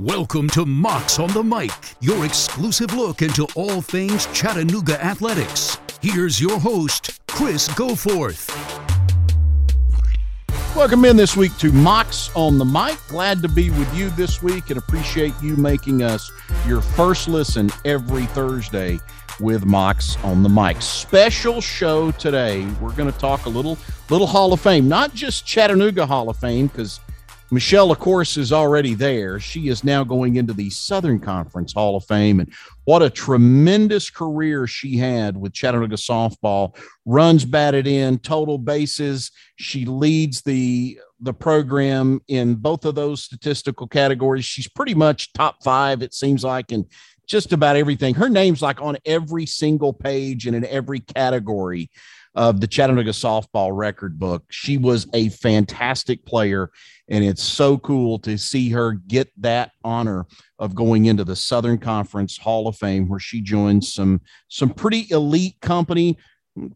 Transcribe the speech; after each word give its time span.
Welcome 0.00 0.48
to 0.50 0.64
Mocs 0.64 1.22
on 1.22 1.30
the 1.34 1.42
Mic, 1.42 1.70
your 2.00 2.24
exclusive 2.24 2.94
look 2.94 3.20
into 3.20 3.46
all 3.54 3.82
things 3.82 4.24
Chattanooga 4.28 4.98
athletics. 5.04 5.76
Here's 6.00 6.40
your 6.40 6.58
host, 6.58 7.20
Chris 7.26 7.68
Goforth. 7.68 8.48
Welcome 10.74 11.04
in 11.04 11.18
this 11.18 11.36
week 11.36 11.54
to 11.58 11.70
Mocs 11.70 12.34
on 12.34 12.56
the 12.56 12.64
Mic. 12.64 12.98
Glad 13.08 13.42
to 13.42 13.48
be 13.48 13.68
with 13.68 13.94
you 13.94 14.08
this 14.08 14.42
week 14.42 14.70
and 14.70 14.78
appreciate 14.78 15.34
you 15.42 15.54
making 15.56 16.02
us 16.02 16.32
your 16.66 16.80
first 16.80 17.28
listen 17.28 17.68
every 17.84 18.24
Thursday 18.24 18.98
with 19.38 19.66
Mocs 19.66 20.16
on 20.24 20.42
the 20.42 20.48
Mic. 20.48 20.80
Special 20.80 21.60
show 21.60 22.10
today. 22.12 22.66
We're 22.80 22.94
going 22.94 23.12
to 23.12 23.18
talk 23.18 23.44
a 23.44 23.50
little 23.50 23.76
little 24.08 24.26
Hall 24.26 24.54
of 24.54 24.62
Fame, 24.62 24.88
not 24.88 25.12
just 25.12 25.44
Chattanooga 25.44 26.06
Hall 26.06 26.30
of 26.30 26.38
Fame 26.38 26.68
because 26.68 27.00
Michelle, 27.52 27.90
of 27.90 27.98
course, 27.98 28.36
is 28.36 28.52
already 28.52 28.94
there. 28.94 29.40
She 29.40 29.68
is 29.68 29.82
now 29.82 30.04
going 30.04 30.36
into 30.36 30.52
the 30.52 30.70
Southern 30.70 31.18
Conference 31.18 31.72
Hall 31.72 31.96
of 31.96 32.04
Fame. 32.04 32.38
And 32.40 32.52
what 32.84 33.02
a 33.02 33.10
tremendous 33.10 34.08
career 34.08 34.66
she 34.68 34.96
had 34.96 35.36
with 35.36 35.52
Chattanooga 35.52 35.96
softball. 35.96 36.76
Runs 37.04 37.44
batted 37.44 37.86
in, 37.86 38.18
total 38.20 38.56
bases. 38.56 39.32
She 39.56 39.84
leads 39.84 40.42
the 40.42 40.98
the 41.22 41.34
program 41.34 42.20
in 42.28 42.54
both 42.54 42.86
of 42.86 42.94
those 42.94 43.22
statistical 43.22 43.86
categories. 43.86 44.44
She's 44.44 44.68
pretty 44.68 44.94
much 44.94 45.34
top 45.34 45.62
five, 45.62 46.02
it 46.02 46.14
seems 46.14 46.42
like, 46.44 46.72
in 46.72 46.86
just 47.26 47.52
about 47.52 47.76
everything. 47.76 48.14
Her 48.14 48.28
name's 48.28 48.62
like 48.62 48.80
on 48.80 48.96
every 49.04 49.44
single 49.44 49.92
page 49.92 50.46
and 50.46 50.56
in 50.56 50.64
every 50.64 51.00
category 51.00 51.90
of 52.34 52.60
the 52.60 52.66
Chattanooga 52.66 53.10
softball 53.10 53.76
record 53.76 54.18
book. 54.18 54.44
She 54.50 54.76
was 54.76 55.06
a 55.14 55.30
fantastic 55.30 56.24
player, 56.24 56.70
and 57.08 57.24
it's 57.24 57.42
so 57.42 57.78
cool 57.78 58.18
to 58.20 58.38
see 58.38 58.70
her 58.70 58.92
get 58.92 59.30
that 59.38 59.72
honor 59.82 60.26
of 60.58 60.74
going 60.74 61.06
into 61.06 61.24
the 61.24 61.36
Southern 61.36 61.78
Conference 61.78 62.36
Hall 62.36 62.68
of 62.68 62.76
Fame, 62.76 63.08
where 63.08 63.20
she 63.20 63.40
joins 63.40 63.92
some 63.92 64.20
some 64.48 64.70
pretty 64.70 65.06
elite 65.10 65.56
company. 65.60 66.16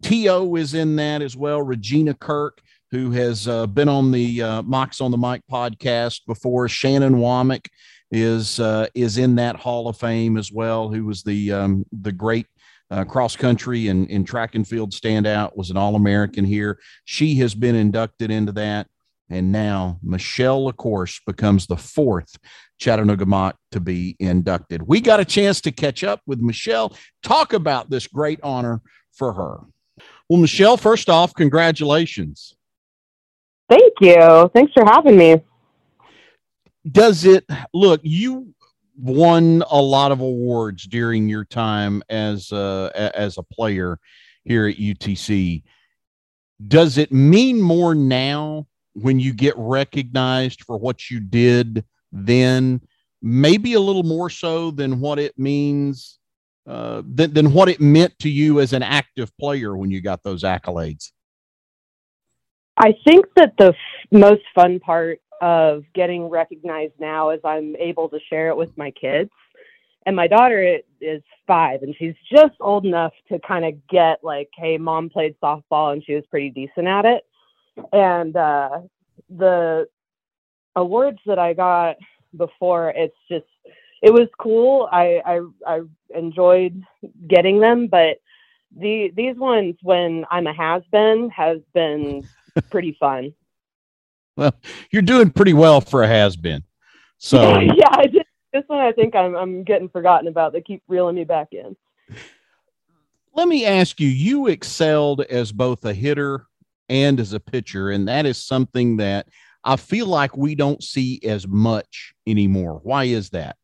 T.O. 0.03 0.57
is 0.57 0.75
in 0.75 0.97
that 0.97 1.23
as 1.23 1.37
well. 1.37 1.61
Regina 1.61 2.15
Kirk, 2.15 2.61
who 2.91 3.11
has 3.11 3.49
uh, 3.49 3.67
been 3.67 3.89
on 3.89 4.11
the 4.11 4.43
uh, 4.43 4.63
Mocs 4.63 5.01
on 5.01 5.11
the 5.11 5.19
Mic 5.19 5.43
podcast 5.51 6.21
before. 6.27 6.69
Shannon 6.69 7.17
Womack 7.17 7.67
is 8.11 8.61
uh, 8.61 8.87
is 8.95 9.19
in 9.19 9.35
that 9.37 9.57
Hall 9.57 9.89
of 9.89 9.97
Fame 9.97 10.37
as 10.37 10.53
well, 10.53 10.89
who 10.89 11.05
was 11.05 11.23
the 11.23 11.53
um, 11.53 11.85
the 11.93 12.13
great 12.13 12.47
uh, 12.91 13.05
cross 13.05 13.37
country 13.37 13.89
and, 13.89 14.11
and 14.11 14.27
track 14.27 14.55
and 14.55 14.67
field 14.67 14.93
standout, 14.93 15.57
was 15.57 15.71
an 15.71 15.77
All 15.77 15.97
American 15.97 16.45
here. 16.45 16.79
She 17.05 17.37
has 17.37 17.55
been 17.55 17.75
inducted 17.75 18.31
into 18.31 18.53
that. 18.53 18.89
And 19.31 19.51
now 19.51 19.99
Michelle 20.03 20.71
LaCourse 20.71 21.21
becomes 21.27 21.67
the 21.67 21.79
fourth 21.79 22.37
Chattanooga 22.79 23.25
Moc 23.25 23.57
to 23.73 23.81
be 23.81 24.17
inducted. 24.21 24.83
We 24.83 25.01
got 25.01 25.19
a 25.19 25.25
chance 25.25 25.61
to 25.63 25.73
catch 25.73 26.05
up 26.05 26.21
with 26.27 26.41
Michelle, 26.41 26.95
talk 27.23 27.53
about 27.53 27.89
this 27.89 28.07
great 28.07 28.39
honor 28.43 28.83
for 29.13 29.33
her. 29.33 29.61
Well, 30.29 30.41
Michelle, 30.41 30.77
first 30.77 31.09
off, 31.09 31.35
congratulations. 31.35 32.55
Thank 33.69 33.95
you. 34.01 34.51
Thanks 34.55 34.73
for 34.75 34.85
having 34.85 35.17
me. 35.17 35.43
Does 36.91 37.25
it 37.25 37.47
look 37.73 38.01
you 38.03 38.55
won 38.97 39.63
a 39.71 39.81
lot 39.81 40.13
of 40.13 40.21
awards 40.21 40.85
during 40.85 41.29
your 41.29 41.45
time 41.45 42.03
as 42.09 42.53
a, 42.53 43.13
as 43.15 43.39
a 43.39 43.43
player 43.43 43.99
here 44.45 44.67
at 44.69 44.77
UTC. 44.77 45.63
Does 46.67 46.99
it 46.99 47.13
mean 47.13 47.61
more 47.61 47.95
now 47.95 48.67
when 48.95 49.19
you 49.19 49.33
get 49.35 49.55
recognized 49.57 50.63
for 50.63 50.79
what 50.79 51.11
you 51.11 51.21
did 51.21 51.85
then? 52.13 52.81
Maybe 53.21 53.73
a 53.73 53.81
little 53.81 54.03
more 54.03 54.31
so 54.31 54.71
than 54.71 55.01
what 55.01 55.19
it 55.19 55.39
means 55.39 56.19
uh, 56.67 57.03
than, 57.07 57.35
than 57.35 57.53
what 57.53 57.69
it 57.69 57.79
meant 57.79 58.19
to 58.21 58.31
you 58.31 58.59
as 58.61 58.73
an 58.73 58.83
active 58.83 59.31
player 59.37 59.77
when 59.77 59.91
you 59.91 60.01
got 60.01 60.23
those 60.23 60.45
accolades? 60.45 61.13
I 62.79 62.95
think 63.05 63.27
that 63.37 63.53
the 63.59 63.69
f- 63.69 63.75
most 64.11 64.43
fun 64.55 64.81
part 64.81 65.21
of 65.41 65.85
getting 65.95 66.29
recognized 66.29 66.95
now 66.99 67.31
is 67.31 67.41
I'm 67.45 67.77
able 67.77 68.09
to 68.09 68.19
share 68.29 68.49
it 68.49 68.57
with 68.57 68.77
my 68.77 68.91
kids. 68.93 69.31
And 70.07 70.15
my 70.15 70.27
daughter 70.27 70.81
is 71.01 71.23
five, 71.47 71.83
and 71.83 71.95
she's 71.99 72.15
just 72.31 72.55
old 72.61 72.85
enough 72.85 73.15
to 73.31 73.39
kind 73.39 73.65
of 73.65 73.87
get 73.89 74.23
like, 74.23 74.51
hey, 74.55 74.77
mom 74.77 75.09
played 75.09 75.35
softball 75.43 75.93
and 75.93 76.05
she 76.05 76.15
was 76.15 76.25
pretty 76.31 76.51
decent 76.51 76.87
at 76.87 77.07
it. 77.07 77.25
And 77.93 78.37
uh, 78.37 78.81
the 79.31 79.89
awards 80.77 81.21
that 81.25 81.39
I 81.39 81.55
got 81.55 81.97
before, 82.37 82.91
it's 82.91 83.17
just, 83.31 83.47
it 84.03 84.13
was 84.13 84.29
cool. 84.39 84.89
I, 84.93 85.23
I, 85.25 85.41
I 85.67 85.81
enjoyed 86.15 86.83
getting 87.27 87.61
them, 87.61 87.87
but 87.87 88.19
the 88.77 89.13
these 89.15 89.37
ones 89.37 89.77
when 89.83 90.25
I'm 90.31 90.47
a 90.47 90.53
has 90.53 90.83
been 90.91 91.31
has 91.31 91.59
been 91.73 92.27
pretty 92.71 92.97
fun. 92.99 93.33
Well, 94.37 94.53
you're 94.91 95.03
doing 95.03 95.31
pretty 95.31 95.53
well 95.53 95.81
for 95.81 96.03
a 96.03 96.09
has 96.09 96.37
been. 96.37 96.65
So 97.19 97.41
yeah, 97.61 97.89
I 97.91 98.07
did. 98.07 98.27
This 98.53 98.65
one 98.67 98.81
I 98.81 98.91
think 98.91 99.15
I'm 99.15 99.37
I'm 99.37 99.63
getting 99.63 99.89
forgotten 99.89 100.27
about. 100.27 100.53
They 100.53 100.61
keep 100.61 100.83
reeling 100.89 101.15
me 101.15 101.23
back 101.23 101.49
in. 101.53 101.77
Let 103.33 103.47
me 103.47 103.65
ask 103.65 104.01
you, 104.01 104.09
you 104.09 104.49
excelled 104.49 105.21
as 105.23 105.53
both 105.53 105.85
a 105.85 105.95
hitter 105.95 106.47
and 106.89 107.21
as 107.21 107.33
a 107.33 107.39
pitcher, 107.39 107.91
and 107.91 108.09
that 108.09 108.27
is 108.27 108.43
something 108.43 108.97
that 108.97 109.29
I 109.65 109.77
feel 109.77 110.07
like 110.07 110.37
we 110.37 110.55
don't 110.55 110.83
see 110.83 111.21
as 111.25 111.47
much 111.47 112.15
anymore. 112.27 112.81
Why 112.83 113.05
is 113.05 113.31
that? 113.31 113.57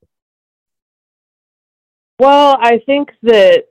Well, 2.19 2.57
I 2.61 2.81
think 2.87 3.11
that 3.23 3.65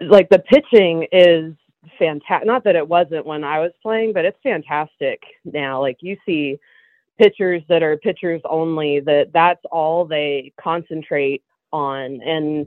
like 0.00 0.28
the 0.28 0.38
pitching 0.38 1.06
is 1.12 1.54
fantastic. 1.98 2.46
Not 2.46 2.64
that 2.64 2.76
it 2.76 2.86
wasn't 2.86 3.26
when 3.26 3.44
I 3.44 3.60
was 3.60 3.72
playing, 3.82 4.12
but 4.12 4.24
it's 4.24 4.38
fantastic 4.42 5.22
now. 5.44 5.80
Like 5.80 5.98
you 6.00 6.16
see 6.26 6.58
pitchers 7.18 7.62
that 7.68 7.82
are 7.82 7.96
pitchers 7.96 8.40
only 8.48 9.00
that 9.00 9.32
that's 9.32 9.64
all 9.70 10.04
they 10.04 10.52
concentrate 10.60 11.42
on. 11.72 12.20
And 12.22 12.66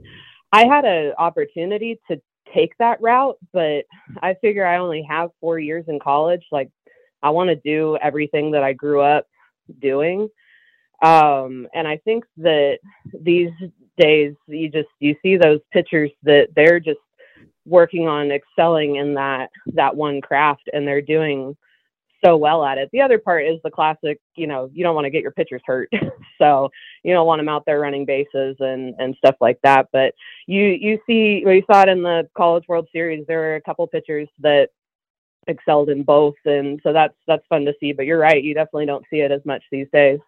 I 0.52 0.66
had 0.66 0.84
an 0.84 1.12
opportunity 1.18 2.00
to 2.10 2.20
take 2.54 2.76
that 2.78 3.00
route, 3.00 3.36
but 3.52 3.84
I 4.22 4.34
figure 4.34 4.66
I 4.66 4.78
only 4.78 5.02
have 5.08 5.30
four 5.40 5.58
years 5.58 5.84
in 5.88 5.98
college. 5.98 6.44
Like 6.52 6.70
I 7.22 7.30
want 7.30 7.48
to 7.48 7.56
do 7.56 7.98
everything 8.00 8.52
that 8.52 8.62
I 8.62 8.72
grew 8.72 9.00
up 9.00 9.26
doing. 9.80 10.28
Um, 11.02 11.68
and 11.74 11.86
I 11.86 11.98
think 11.98 12.24
that 12.38 12.78
these 13.12 13.50
days 13.98 14.34
you 14.46 14.68
just 14.68 14.88
you 15.00 15.14
see 15.22 15.36
those 15.36 15.60
pitchers 15.72 16.10
that 16.22 16.48
they're 16.54 16.80
just 16.80 17.00
working 17.66 18.08
on 18.08 18.30
excelling 18.30 18.96
in 18.96 19.14
that 19.14 19.50
that 19.74 19.96
one 19.96 20.20
craft 20.20 20.70
and 20.72 20.86
they're 20.86 21.02
doing 21.02 21.56
so 22.24 22.36
well 22.36 22.64
at 22.64 22.78
it. 22.78 22.88
The 22.92 23.02
other 23.02 23.18
part 23.18 23.44
is 23.44 23.60
the 23.62 23.70
classic, 23.70 24.18
you 24.36 24.46
know, 24.46 24.70
you 24.72 24.82
don't 24.82 24.94
want 24.94 25.04
to 25.04 25.10
get 25.10 25.22
your 25.22 25.32
pitchers 25.32 25.62
hurt. 25.66 25.90
so 26.38 26.70
you 27.02 27.12
don't 27.12 27.26
want 27.26 27.40
them 27.40 27.48
out 27.48 27.64
there 27.66 27.80
running 27.80 28.06
bases 28.06 28.56
and 28.60 28.94
and 28.98 29.14
stuff 29.16 29.36
like 29.40 29.58
that. 29.62 29.88
But 29.92 30.14
you 30.46 30.64
you 30.64 30.98
see 31.06 31.42
well, 31.44 31.54
you 31.54 31.64
saw 31.70 31.82
it 31.82 31.88
in 31.88 32.02
the 32.02 32.28
College 32.36 32.64
World 32.68 32.88
Series. 32.92 33.26
There 33.26 33.38
were 33.38 33.56
a 33.56 33.62
couple 33.62 33.86
pitchers 33.86 34.28
that 34.40 34.70
excelled 35.48 35.88
in 35.90 36.02
both 36.02 36.34
and 36.44 36.80
so 36.82 36.92
that's 36.92 37.14
that's 37.26 37.46
fun 37.48 37.64
to 37.64 37.74
see. 37.80 37.92
But 37.92 38.06
you're 38.06 38.18
right, 38.18 38.42
you 38.42 38.54
definitely 38.54 38.86
don't 38.86 39.04
see 39.10 39.20
it 39.20 39.30
as 39.30 39.44
much 39.44 39.62
these 39.70 39.88
days 39.92 40.20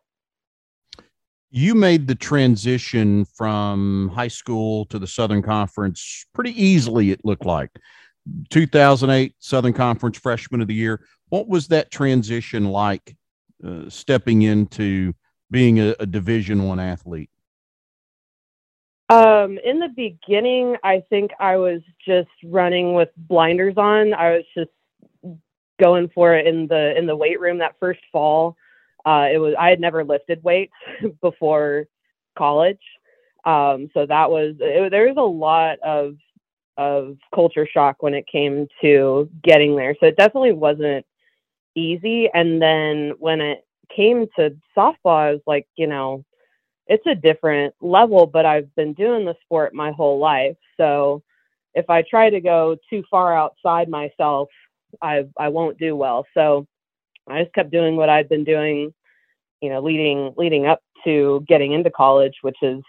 you 1.50 1.74
made 1.74 2.06
the 2.06 2.14
transition 2.14 3.24
from 3.24 4.10
high 4.14 4.28
school 4.28 4.84
to 4.86 4.98
the 4.98 5.06
Southern 5.06 5.42
Conference 5.42 6.26
pretty 6.34 6.50
easily, 6.62 7.10
it 7.10 7.24
looked 7.24 7.46
like. 7.46 7.70
2008 8.50 9.34
Southern 9.38 9.72
Conference 9.72 10.18
Freshman 10.18 10.60
of 10.60 10.68
the 10.68 10.74
Year. 10.74 11.00
What 11.30 11.48
was 11.48 11.68
that 11.68 11.90
transition 11.90 12.66
like 12.66 13.16
uh, 13.66 13.88
stepping 13.88 14.42
into 14.42 15.14
being 15.50 15.80
a, 15.80 15.94
a 15.98 16.06
Division 16.06 16.64
One 16.64 16.80
athlete? 16.80 17.30
Um, 19.10 19.58
in 19.64 19.78
the 19.78 19.88
beginning, 19.88 20.76
I 20.84 21.02
think 21.08 21.30
I 21.40 21.56
was 21.56 21.80
just 22.06 22.28
running 22.44 22.92
with 22.92 23.08
blinders 23.16 23.78
on. 23.78 24.12
I 24.12 24.32
was 24.32 24.44
just 24.54 24.70
going 25.80 26.10
for 26.14 26.34
it 26.34 26.46
in 26.46 26.66
the 26.66 26.96
in 26.98 27.06
the 27.06 27.16
weight 27.16 27.40
room 27.40 27.58
that 27.58 27.76
first 27.80 28.00
fall. 28.12 28.56
Uh, 29.06 29.28
it 29.32 29.38
was 29.38 29.54
I 29.58 29.70
had 29.70 29.80
never 29.80 30.04
lifted 30.04 30.42
weights 30.42 30.72
before 31.22 31.86
college, 32.36 32.80
um, 33.44 33.90
so 33.94 34.06
that 34.06 34.30
was 34.30 34.56
it, 34.60 34.90
there 34.90 35.08
was 35.08 35.16
a 35.18 35.22
lot 35.22 35.78
of 35.80 36.16
of 36.76 37.16
culture 37.34 37.66
shock 37.66 38.02
when 38.02 38.14
it 38.14 38.26
came 38.26 38.66
to 38.82 39.28
getting 39.42 39.76
there. 39.76 39.94
So 40.00 40.06
it 40.06 40.16
definitely 40.16 40.52
wasn't 40.52 41.04
easy. 41.74 42.28
And 42.32 42.60
then 42.62 43.12
when 43.18 43.40
it 43.40 43.64
came 43.94 44.26
to 44.36 44.56
softball, 44.76 44.94
I 45.06 45.32
was 45.32 45.40
like, 45.46 45.66
you 45.76 45.86
know, 45.86 46.24
it's 46.86 47.06
a 47.06 47.14
different 47.14 47.74
level, 47.80 48.26
but 48.26 48.46
I've 48.46 48.74
been 48.76 48.94
doing 48.94 49.24
the 49.24 49.36
sport 49.44 49.74
my 49.74 49.92
whole 49.92 50.18
life. 50.18 50.56
So 50.78 51.22
if 51.74 51.90
I 51.90 52.02
try 52.02 52.30
to 52.30 52.40
go 52.40 52.76
too 52.90 53.04
far 53.10 53.36
outside 53.36 53.88
myself, 53.88 54.48
I 55.02 55.24
I 55.38 55.48
won't 55.48 55.78
do 55.78 55.96
well. 55.96 56.26
So 56.34 56.66
I 57.30 57.42
just 57.42 57.54
kept 57.54 57.70
doing 57.70 57.96
what 57.96 58.08
I'd 58.08 58.28
been 58.28 58.44
doing, 58.44 58.92
you 59.60 59.70
know, 59.70 59.80
leading 59.80 60.34
leading 60.36 60.66
up 60.66 60.80
to 61.04 61.44
getting 61.48 61.72
into 61.72 61.90
college, 61.90 62.34
which 62.42 62.56
is, 62.62 62.82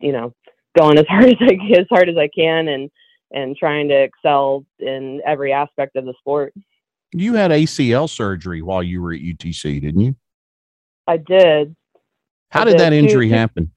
you 0.00 0.12
know, 0.12 0.32
going 0.76 0.98
as 0.98 1.06
hard 1.08 1.26
as 1.26 1.36
I 1.40 1.58
as 1.78 1.86
hard 1.90 2.08
as 2.08 2.16
I 2.16 2.28
can 2.28 2.68
and 2.68 2.90
and 3.32 3.56
trying 3.56 3.88
to 3.88 3.94
excel 3.94 4.64
in 4.78 5.20
every 5.26 5.52
aspect 5.52 5.96
of 5.96 6.04
the 6.04 6.14
sport. 6.18 6.54
You 7.12 7.34
had 7.34 7.50
ACL 7.50 8.08
surgery 8.08 8.62
while 8.62 8.82
you 8.82 9.00
were 9.00 9.12
at 9.12 9.20
UTC, 9.20 9.80
didn't 9.80 10.00
you? 10.00 10.16
I 11.06 11.16
did. 11.16 11.74
How 12.50 12.62
I 12.62 12.64
did, 12.64 12.70
did, 12.72 12.80
that 12.80 12.92
injury 12.92 13.28
two, 13.28 13.34
happen? 13.34 13.70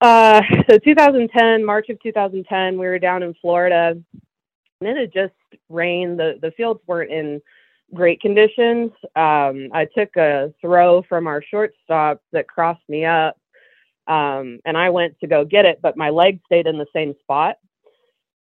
Uh, 0.00 0.42
so 0.70 0.78
2010, 0.78 1.64
March 1.64 1.88
of 1.88 2.00
2010, 2.02 2.78
we 2.78 2.86
were 2.86 2.98
down 2.98 3.22
in 3.22 3.34
Florida, 3.40 3.94
and 4.80 4.88
it 4.88 4.96
had 4.96 5.12
just 5.12 5.34
rained. 5.68 6.18
the 6.18 6.38
The 6.40 6.52
fields 6.52 6.80
weren't 6.86 7.10
in 7.10 7.40
great 7.94 8.20
conditions. 8.20 8.90
Um, 9.14 9.68
I 9.72 9.86
took 9.96 10.16
a 10.16 10.52
throw 10.60 11.02
from 11.08 11.26
our 11.26 11.42
shortstop 11.42 12.20
that 12.32 12.48
crossed 12.48 12.88
me 12.88 13.04
up, 13.04 13.38
um, 14.06 14.60
and 14.64 14.76
I 14.76 14.90
went 14.90 15.18
to 15.20 15.26
go 15.26 15.44
get 15.44 15.64
it, 15.64 15.80
but 15.82 15.96
my 15.96 16.10
leg 16.10 16.40
stayed 16.46 16.66
in 16.66 16.78
the 16.78 16.86
same 16.92 17.14
spot. 17.22 17.56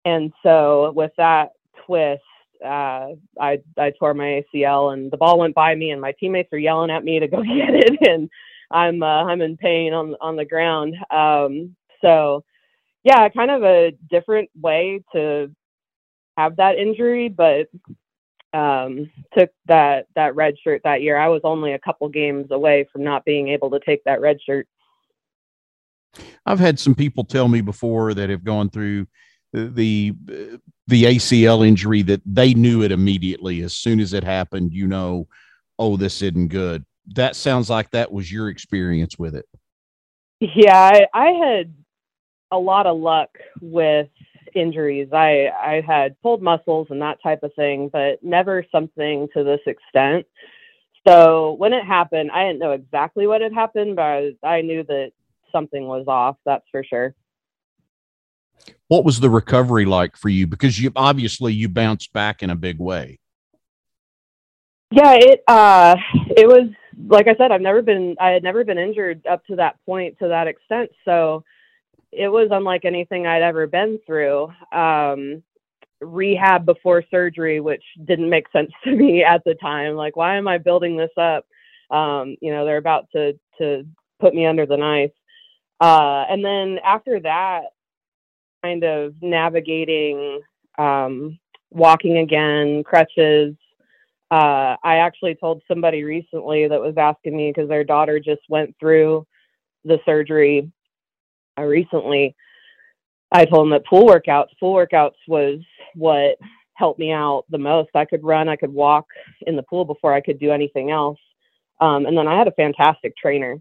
And 0.05 0.33
so 0.43 0.93
with 0.95 1.13
that 1.17 1.51
twist, 1.87 2.23
uh, 2.65 3.09
I 3.41 3.59
I 3.79 3.93
tore 3.99 4.15
my 4.15 4.43
ACL, 4.55 4.93
and 4.93 5.11
the 5.11 5.17
ball 5.17 5.39
went 5.39 5.55
by 5.55 5.75
me, 5.75 5.91
and 5.91 6.01
my 6.01 6.13
teammates 6.13 6.53
are 6.53 6.59
yelling 6.59 6.91
at 6.91 7.05
me 7.05 7.19
to 7.21 7.29
go 7.29 7.43
get 7.43 7.75
it, 7.75 8.09
and 8.09 8.31
I'm 8.71 9.03
uh, 9.03 9.25
I'm 9.25 9.43
in 9.43 9.57
pain 9.57 9.93
on 9.93 10.15
on 10.21 10.37
the 10.37 10.45
ground. 10.45 10.97
Um, 11.11 11.77
so 12.01 12.45
yeah, 13.03 13.29
kind 13.29 13.51
of 13.51 13.63
a 13.63 13.93
different 14.11 14.51
way 14.61 15.03
to 15.13 15.51
have 16.37 16.57
that 16.57 16.77
injury, 16.79 17.29
but 17.29 17.69
um, 18.55 19.11
took 19.37 19.51
that 19.67 20.07
that 20.15 20.37
red 20.37 20.55
shirt 20.63 20.83
that 20.85 21.03
year. 21.03 21.19
I 21.19 21.29
was 21.29 21.41
only 21.45 21.73
a 21.73 21.79
couple 21.79 22.09
games 22.09 22.51
away 22.51 22.87
from 22.93 23.03
not 23.03 23.25
being 23.25 23.49
able 23.49 23.71
to 23.71 23.81
take 23.81 24.05
that 24.05 24.21
red 24.21 24.39
shirt. 24.41 24.69
I've 26.47 26.61
had 26.61 26.79
some 26.79 26.95
people 26.95 27.25
tell 27.25 27.49
me 27.49 27.61
before 27.61 28.15
that 28.15 28.31
have 28.31 28.45
gone 28.45 28.71
through 28.71 29.09
the 29.53 30.15
the 30.87 31.05
ACL 31.05 31.67
injury 31.67 32.03
that 32.03 32.23
they 32.25 32.55
knew 32.55 32.83
it 32.83 32.93
immediately 32.93 33.63
as 33.63 33.75
soon 33.77 33.99
as 33.99 34.13
it 34.13 34.23
happened. 34.23 34.73
You 34.73 34.87
know, 34.87 35.27
oh, 35.79 35.97
this 35.97 36.23
isn't 36.23 36.49
good. 36.49 36.85
That 37.15 37.35
sounds 37.37 37.69
like 37.69 37.91
that 37.91 38.13
was 38.13 38.31
your 38.31 38.49
experience 38.49 39.19
with 39.19 39.35
it. 39.35 39.47
Yeah, 40.41 40.77
I, 40.77 41.07
I 41.13 41.27
had 41.31 41.75
a 42.51 42.59
lot 42.59 42.87
of 42.87 42.99
luck 42.99 43.31
with 43.61 44.09
injuries. 44.55 45.09
I 45.13 45.49
I 45.49 45.83
had 45.87 46.21
pulled 46.23 46.43
muscles 46.43 46.89
and 46.91 47.03
that 47.03 47.23
type 47.23 47.43
of 47.43 47.55
thing, 47.55 47.89
but 47.93 48.23
never 48.23 48.65
something 48.71 49.29
to 49.35 49.45
this 49.45 49.61
extent. 49.67 50.27
So 51.07 51.53
when 51.53 51.73
it 51.73 51.85
happened, 51.85 52.31
I 52.31 52.45
didn't 52.45 52.61
know 52.61 52.73
exactly 52.73 53.27
what 53.27 53.43
had 53.43 53.53
happened, 53.53 53.97
but 53.97 54.03
I, 54.03 54.37
I 54.43 54.61
knew 54.63 54.83
that 54.85 55.13
something 55.53 55.87
was 55.87 56.07
off. 56.09 56.37
That's 56.45 56.65
for 56.71 56.83
sure. 56.83 57.15
What 58.89 59.05
was 59.05 59.21
the 59.21 59.31
recovery 59.31 59.85
like 59.85 60.17
for 60.17 60.29
you? 60.29 60.47
Because 60.47 60.81
you 60.81 60.93
obviously 60.97 61.53
you 61.53 61.69
bounced 61.69 62.13
back 62.13 62.43
in 62.43 62.51
a 62.51 62.57
big 62.57 62.79
way. 62.79 63.19
Yeah, 64.91 65.15
it 65.15 65.43
uh, 65.49 65.97
it 66.37 66.47
was 66.47 66.69
like 67.09 67.27
I 67.27 67.35
said. 67.37 67.51
I've 67.51 67.61
never 67.61 67.83
been 67.83 68.17
I 68.21 68.31
had 68.31 68.43
never 68.43 68.65
been 68.65 68.79
injured 68.79 69.27
up 69.27 69.45
to 69.47 69.57
that 69.57 69.77
point 69.85 70.19
to 70.21 70.29
that 70.29 70.47
extent. 70.47 70.91
So 71.05 71.45
it 72.17 72.29
was 72.29 72.49
unlike 72.51 72.85
anything 72.85 73.27
I'd 73.27 73.43
ever 73.43 73.67
been 73.67 73.99
through. 74.07 74.53
Um, 74.73 75.43
rehab 76.01 76.67
before 76.67 77.03
surgery, 77.11 77.61
which 77.61 77.83
didn't 78.05 78.31
make 78.31 78.51
sense 78.53 78.71
to 78.85 78.93
me 78.93 79.25
at 79.25 79.43
the 79.45 79.55
time. 79.55 79.95
Like, 79.95 80.17
why 80.17 80.37
am 80.37 80.49
I 80.49 80.59
building 80.59 80.97
this 80.97 81.11
up? 81.17 81.47
Um, 81.91 82.37
you 82.41 82.53
know, 82.53 82.65
they're 82.65 82.79
about 82.79 83.11
to 83.13 83.39
to 83.59 83.85
put 84.21 84.35
me 84.35 84.47
under 84.47 84.67
the 84.67 84.77
knife. 84.77 85.13
Uh, 85.81 86.25
and 86.29 86.45
then 86.45 86.79
after 86.85 87.21
that, 87.21 87.65
kind 88.63 88.85
of 88.85 89.15
navigating, 89.21 90.41
um, 90.79 91.39
walking 91.71 92.19
again, 92.19 92.83
crutches. 92.85 93.55
Uh, 94.31 94.77
I 94.83 94.97
actually 94.97 95.35
told 95.35 95.63
somebody 95.69 96.03
recently 96.03 96.67
that 96.67 96.81
was 96.81 96.95
asking 96.97 97.37
me 97.37 97.51
because 97.51 97.69
their 97.69 97.85
daughter 97.85 98.19
just 98.19 98.41
went 98.49 98.75
through 98.81 99.27
the 99.85 99.99
surgery 100.07 100.73
I 101.57 101.63
recently 101.63 102.35
I 103.35 103.45
told 103.45 103.67
him 103.67 103.71
that 103.71 103.87
pool 103.87 104.07
workouts, 104.07 104.49
pool 104.61 104.75
workouts 104.75 105.17
was 105.27 105.59
what 105.95 106.37
helped 106.75 107.01
me 107.01 107.11
out 107.11 107.45
the 107.51 107.59
most. 107.59 107.91
I 107.95 108.05
could 108.05 108.23
run, 108.23 108.49
I 108.49 108.57
could 108.57 108.73
walk 108.73 109.07
in 109.43 109.57
the 109.57 109.63
pool 109.63 109.85
before 109.85 110.15
I 110.15 110.21
could 110.21 110.39
do 110.39 110.53
anything 110.53 110.91
else. 110.93 111.19
Um, 111.81 112.07
and 112.07 112.17
then 112.17 112.29
I 112.29 112.39
had 112.39 112.47
a 112.47 112.53
fantastic 112.53 113.17
trainer. 113.17 113.57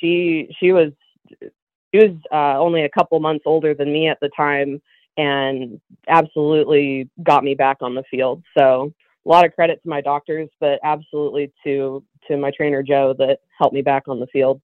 She 0.00 0.54
she 0.60 0.72
was 0.72 0.92
she 1.40 1.98
was 1.98 2.16
uh, 2.32 2.58
only 2.58 2.84
a 2.84 2.88
couple 2.88 3.18
months 3.18 3.42
older 3.46 3.74
than 3.74 3.92
me 3.92 4.08
at 4.08 4.20
the 4.20 4.30
time, 4.36 4.80
and 5.16 5.80
absolutely 6.06 7.10
got 7.22 7.42
me 7.42 7.54
back 7.54 7.78
on 7.80 7.96
the 7.96 8.04
field. 8.10 8.44
So 8.56 8.92
a 9.26 9.28
lot 9.28 9.44
of 9.44 9.54
credit 9.54 9.82
to 9.82 9.88
my 9.88 10.00
doctors, 10.00 10.48
but 10.60 10.78
absolutely 10.84 11.52
to 11.64 12.04
to 12.28 12.36
my 12.36 12.52
trainer 12.52 12.82
Joe 12.82 13.14
that 13.18 13.40
helped 13.58 13.74
me 13.74 13.82
back 13.82 14.06
on 14.06 14.20
the 14.20 14.28
field 14.28 14.60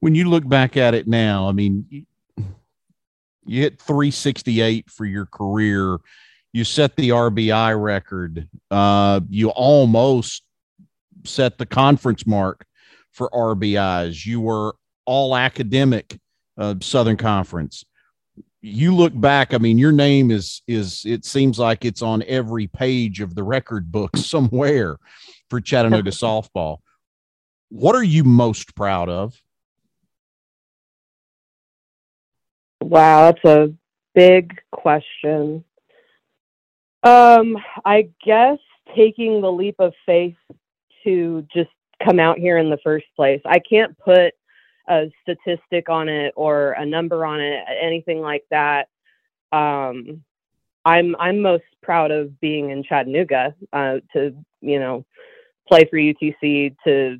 when 0.00 0.14
you 0.14 0.28
look 0.28 0.48
back 0.48 0.76
at 0.76 0.94
it 0.94 1.06
now, 1.06 1.48
I 1.48 1.52
mean, 1.52 2.06
you 3.46 3.62
hit 3.62 3.80
368 3.80 4.90
for 4.90 5.04
your 5.04 5.26
career. 5.26 5.98
You 6.52 6.64
set 6.64 6.96
the 6.96 7.10
RBI 7.10 7.80
record. 7.80 8.48
Uh, 8.70 9.20
you 9.28 9.50
almost 9.50 10.42
set 11.24 11.58
the 11.58 11.66
conference 11.66 12.26
mark 12.26 12.64
for 13.12 13.28
RBIs. 13.30 14.24
You 14.24 14.40
were 14.40 14.74
all 15.04 15.36
academic 15.36 16.18
uh, 16.56 16.74
Southern 16.80 17.16
Conference. 17.16 17.84
You 18.62 18.94
look 18.94 19.18
back, 19.18 19.54
I 19.54 19.58
mean, 19.58 19.78
your 19.78 19.92
name 19.92 20.30
is 20.30 20.62
is 20.68 21.02
it 21.06 21.24
seems 21.24 21.58
like 21.58 21.84
it's 21.84 22.02
on 22.02 22.22
every 22.26 22.66
page 22.66 23.20
of 23.20 23.34
the 23.34 23.42
record 23.42 23.90
book 23.90 24.16
somewhere 24.16 24.98
for 25.48 25.60
Chattanooga 25.60 26.10
softball. 26.10 26.78
What 27.70 27.94
are 27.94 28.02
you 28.02 28.24
most 28.24 28.74
proud 28.74 29.08
of? 29.08 29.40
Wow, 32.82 33.30
that's 33.30 33.44
a 33.44 33.72
big 34.14 34.60
question. 34.72 35.64
Um, 37.02 37.56
I 37.84 38.08
guess 38.24 38.58
taking 38.94 39.40
the 39.40 39.50
leap 39.50 39.76
of 39.78 39.92
faith 40.04 40.36
to 41.04 41.46
just 41.54 41.70
come 42.04 42.18
out 42.18 42.38
here 42.38 42.58
in 42.58 42.70
the 42.70 42.78
first 42.82 43.06
place. 43.14 43.40
I 43.46 43.60
can't 43.60 43.96
put 43.98 44.34
a 44.88 45.10
statistic 45.22 45.88
on 45.88 46.08
it 46.08 46.32
or 46.36 46.72
a 46.72 46.84
number 46.84 47.24
on 47.24 47.40
it, 47.40 47.64
anything 47.80 48.20
like 48.20 48.44
that. 48.50 48.88
Um, 49.52 50.24
I'm 50.84 51.14
I'm 51.16 51.40
most 51.40 51.64
proud 51.82 52.10
of 52.10 52.40
being 52.40 52.70
in 52.70 52.82
Chattanooga 52.82 53.54
uh, 53.72 53.98
to 54.12 54.34
you 54.60 54.80
know 54.80 55.04
play 55.68 55.84
for 55.88 55.98
UTC 55.98 56.74
to 56.84 57.18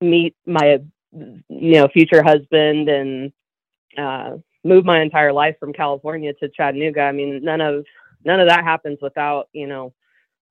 meet 0.00 0.36
my 0.46 0.78
you 1.12 1.72
know 1.72 1.88
future 1.88 2.22
husband 2.22 2.88
and 2.88 3.32
uh, 3.98 4.36
move 4.64 4.84
my 4.84 5.00
entire 5.00 5.32
life 5.32 5.56
from 5.58 5.72
California 5.72 6.32
to 6.34 6.48
Chattanooga. 6.48 7.02
I 7.02 7.12
mean, 7.12 7.42
none 7.42 7.60
of 7.60 7.84
none 8.24 8.40
of 8.40 8.48
that 8.48 8.64
happens 8.64 8.98
without 9.00 9.48
you 9.52 9.66
know 9.66 9.92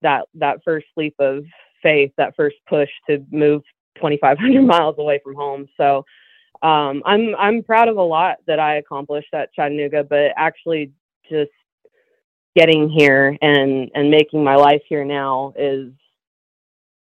that 0.01 0.25
that 0.35 0.63
first 0.63 0.87
leap 0.97 1.15
of 1.19 1.43
faith, 1.81 2.11
that 2.17 2.35
first 2.35 2.55
push 2.67 2.89
to 3.09 3.23
move 3.31 3.61
2,500 3.95 4.61
miles 4.65 4.95
away 4.97 5.19
from 5.23 5.35
home. 5.35 5.67
So 5.77 6.05
um, 6.61 7.03
I'm 7.05 7.35
I'm 7.37 7.63
proud 7.63 7.87
of 7.87 7.97
a 7.97 8.01
lot 8.01 8.37
that 8.47 8.59
I 8.59 8.77
accomplished 8.77 9.33
at 9.33 9.53
Chattanooga, 9.53 10.03
but 10.03 10.31
actually 10.37 10.91
just 11.29 11.51
getting 12.55 12.89
here 12.89 13.37
and 13.41 13.91
and 13.93 14.09
making 14.09 14.43
my 14.43 14.55
life 14.55 14.81
here 14.87 15.05
now 15.05 15.53
is 15.57 15.91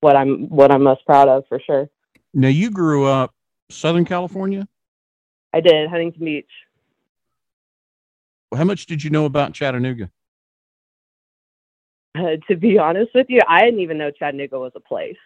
what 0.00 0.16
I'm 0.16 0.48
what 0.48 0.70
I'm 0.70 0.82
most 0.82 1.04
proud 1.06 1.28
of 1.28 1.44
for 1.48 1.60
sure. 1.60 1.88
Now 2.32 2.48
you 2.48 2.70
grew 2.70 3.06
up 3.06 3.34
Southern 3.70 4.04
California. 4.04 4.66
I 5.52 5.60
did 5.60 5.88
Huntington 5.88 6.24
Beach. 6.24 6.50
How 8.54 8.64
much 8.64 8.86
did 8.86 9.02
you 9.02 9.10
know 9.10 9.26
about 9.26 9.52
Chattanooga? 9.52 10.10
Uh, 12.16 12.36
to 12.48 12.56
be 12.56 12.78
honest 12.78 13.10
with 13.14 13.26
you, 13.28 13.40
I 13.46 13.60
didn't 13.62 13.80
even 13.80 13.98
know 13.98 14.10
Chattanooga 14.10 14.58
was 14.58 14.72
a 14.74 14.80
place. 14.80 15.16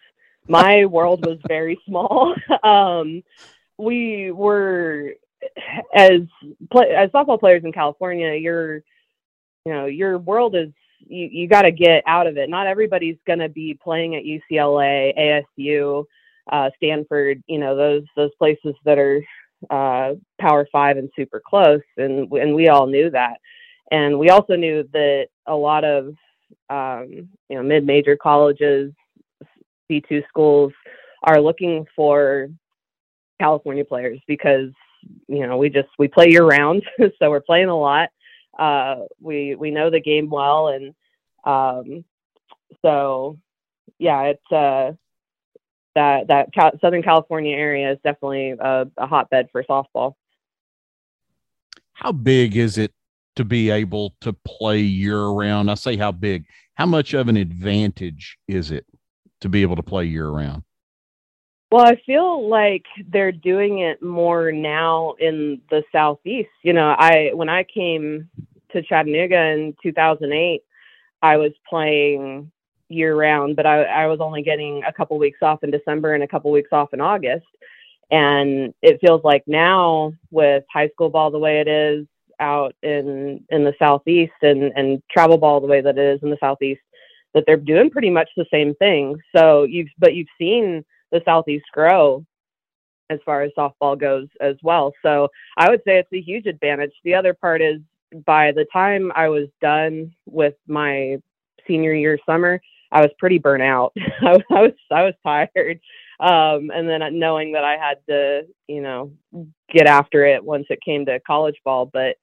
My 0.47 0.85
world 0.85 1.25
was 1.25 1.39
very 1.47 1.79
small. 1.85 2.35
Um, 2.63 3.23
we 3.77 4.31
were 4.31 5.15
as 5.93 6.21
play, 6.71 6.89
as 6.95 7.09
softball 7.11 7.39
players 7.39 7.63
in 7.63 7.73
California. 7.73 8.33
Your 8.33 8.77
you 9.65 9.73
know 9.73 9.85
your 9.85 10.17
world 10.17 10.55
is 10.55 10.69
you, 10.99 11.27
you 11.31 11.47
got 11.47 11.63
to 11.63 11.71
get 11.71 12.03
out 12.07 12.25
of 12.25 12.37
it. 12.37 12.49
Not 12.49 12.67
everybody's 12.67 13.17
going 13.27 13.39
to 13.39 13.49
be 13.49 13.73
playing 13.73 14.15
at 14.15 14.23
UCLA, 14.23 15.43
ASU, 15.59 16.05
uh, 16.51 16.69
Stanford. 16.77 17.43
You 17.47 17.59
know 17.59 17.75
those 17.75 18.03
those 18.15 18.31
places 18.37 18.75
that 18.85 18.97
are 18.97 19.21
uh, 19.69 20.15
Power 20.39 20.67
Five 20.71 20.97
and 20.97 21.09
super 21.15 21.41
close, 21.45 21.81
and 21.97 22.31
and 22.31 22.55
we 22.55 22.67
all 22.67 22.87
knew 22.87 23.09
that. 23.11 23.37
And 23.91 24.17
we 24.17 24.29
also 24.29 24.55
knew 24.55 24.87
that 24.93 25.27
a 25.45 25.55
lot 25.55 25.83
of 25.83 26.15
um, 26.69 27.29
you 27.49 27.55
know 27.55 27.63
mid-major 27.63 28.17
colleges, 28.17 28.91
D2 29.89 30.27
schools 30.27 30.73
are 31.23 31.41
looking 31.41 31.85
for 31.95 32.49
California 33.39 33.85
players 33.85 34.19
because 34.27 34.69
you 35.27 35.45
know 35.45 35.57
we 35.57 35.69
just 35.69 35.89
we 35.99 36.07
play 36.07 36.29
year 36.29 36.45
round, 36.45 36.83
so 37.19 37.29
we're 37.29 37.41
playing 37.41 37.69
a 37.69 37.77
lot. 37.77 38.09
Uh, 38.57 39.01
we 39.19 39.55
we 39.55 39.71
know 39.71 39.89
the 39.89 39.99
game 39.99 40.29
well, 40.29 40.69
and 40.69 40.93
um, 41.43 42.05
so 42.81 43.37
yeah, 43.99 44.23
it's 44.23 44.51
uh, 44.51 44.91
that 45.95 46.27
that 46.27 46.53
Cal- 46.53 46.77
Southern 46.79 47.03
California 47.03 47.55
area 47.55 47.91
is 47.91 47.97
definitely 48.03 48.51
a, 48.51 48.87
a 48.97 49.07
hotbed 49.07 49.49
for 49.51 49.63
softball. 49.63 50.13
How 51.93 52.11
big 52.11 52.57
is 52.57 52.77
it 52.77 52.93
to 53.37 53.45
be 53.45 53.71
able 53.71 54.15
to 54.21 54.33
play 54.33 54.79
year 54.79 55.25
round? 55.25 55.71
I 55.71 55.75
say 55.75 55.97
how 55.97 56.11
big. 56.11 56.45
How 56.75 56.85
much 56.85 57.13
of 57.13 57.29
an 57.29 57.37
advantage 57.37 58.37
is 58.47 58.71
it 58.71 58.85
to 59.41 59.49
be 59.49 59.61
able 59.61 59.77
to 59.77 59.83
play 59.83 60.05
year 60.05 60.29
round? 60.29 60.63
Well, 61.71 61.85
I 61.85 61.95
feel 62.05 62.47
like 62.47 62.85
they're 63.07 63.31
doing 63.31 63.79
it 63.79 64.01
more 64.01 64.51
now 64.51 65.15
in 65.19 65.61
the 65.69 65.83
southeast. 65.91 66.49
You 66.63 66.73
know, 66.73 66.95
I 66.97 67.31
when 67.33 67.49
I 67.49 67.63
came 67.63 68.29
to 68.71 68.81
Chattanooga 68.81 69.51
in 69.51 69.75
2008, 69.81 70.61
I 71.21 71.37
was 71.37 71.51
playing 71.67 72.51
year 72.89 73.15
round, 73.15 73.55
but 73.55 73.65
I, 73.65 73.83
I 73.83 74.07
was 74.07 74.19
only 74.19 74.41
getting 74.41 74.83
a 74.83 74.93
couple 74.93 75.17
weeks 75.17 75.39
off 75.41 75.63
in 75.63 75.71
December 75.71 76.13
and 76.13 76.23
a 76.23 76.27
couple 76.27 76.51
weeks 76.51 76.69
off 76.71 76.93
in 76.93 77.01
August. 77.01 77.45
And 78.11 78.73
it 78.81 78.99
feels 79.01 79.23
like 79.23 79.43
now 79.47 80.13
with 80.29 80.63
high 80.71 80.89
school 80.89 81.09
ball 81.09 81.31
the 81.31 81.39
way 81.39 81.59
it 81.59 81.67
is 81.67 82.05
out 82.39 82.75
in 82.83 83.43
in 83.49 83.63
the 83.63 83.73
southeast 83.79 84.33
and 84.41 84.71
and 84.75 85.01
travel 85.09 85.37
ball 85.37 85.61
the 85.61 85.67
way 85.67 85.81
that 85.81 85.97
it 85.97 86.15
is 86.15 86.21
in 86.21 86.29
the 86.29 86.37
southeast, 86.39 86.81
that 87.33 87.43
they're 87.47 87.57
doing 87.57 87.89
pretty 87.89 88.09
much 88.09 88.29
the 88.37 88.45
same 88.51 88.75
thing. 88.75 89.17
So 89.35 89.63
you've 89.63 89.89
but 89.97 90.13
you've 90.13 90.27
seen 90.37 90.85
the 91.11 91.21
southeast 91.25 91.65
grow 91.73 92.25
as 93.09 93.19
far 93.25 93.43
as 93.43 93.51
softball 93.57 93.97
goes 93.97 94.27
as 94.41 94.55
well. 94.63 94.93
So 95.01 95.29
I 95.57 95.69
would 95.69 95.81
say 95.85 95.97
it's 95.97 96.13
a 96.13 96.21
huge 96.21 96.45
advantage. 96.45 96.93
The 97.03 97.15
other 97.15 97.33
part 97.33 97.61
is 97.61 97.79
by 98.25 98.51
the 98.51 98.65
time 98.71 99.11
I 99.15 99.29
was 99.29 99.47
done 99.61 100.13
with 100.25 100.55
my 100.67 101.17
senior 101.67 101.93
year 101.93 102.19
summer, 102.25 102.61
I 102.91 103.01
was 103.01 103.11
pretty 103.17 103.39
burnt 103.39 103.63
out. 103.63 103.93
I, 104.21 104.37
was, 104.49 104.71
I 104.91 105.03
was 105.03 105.13
tired, 105.23 105.79
um, 106.19 106.71
and 106.73 106.87
then 106.87 107.01
knowing 107.19 107.53
that 107.53 107.63
I 107.63 107.77
had 107.77 107.97
to, 108.09 108.47
you 108.67 108.81
know, 108.81 109.11
get 109.71 109.87
after 109.87 110.25
it 110.25 110.43
once 110.43 110.65
it 110.69 110.79
came 110.83 111.05
to 111.05 111.19
college 111.19 111.57
ball. 111.63 111.89
But 111.91 112.15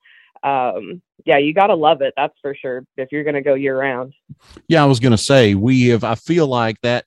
um, 0.42 1.02
yeah, 1.25 1.38
you 1.38 1.54
got 1.54 1.69
to 1.69 1.75
love 1.75 2.02
it. 2.02 2.14
That's 2.16 2.35
for 2.40 2.54
sure. 2.54 2.85
If 2.97 3.12
you're 3.12 3.25
going 3.25 3.35
to 3.35 3.42
go 3.42 3.54
year 3.54 3.78
round. 3.78 4.12
Yeah, 4.69 4.83
I 4.83 4.87
was 4.87 5.00
going 5.00 5.12
to 5.12 5.19
say 5.19 5.54
we 5.54 5.88
have. 5.88 6.04
I 6.04 6.14
feel 6.14 6.47
like 6.47 6.81
that 6.83 7.04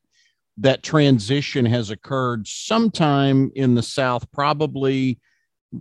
that 0.58 0.84
transition 0.84 1.66
has 1.66 1.90
occurred 1.90 2.48
sometime 2.48 3.52
in 3.56 3.76
the 3.76 3.84
South, 3.84 4.32
probably 4.32 5.20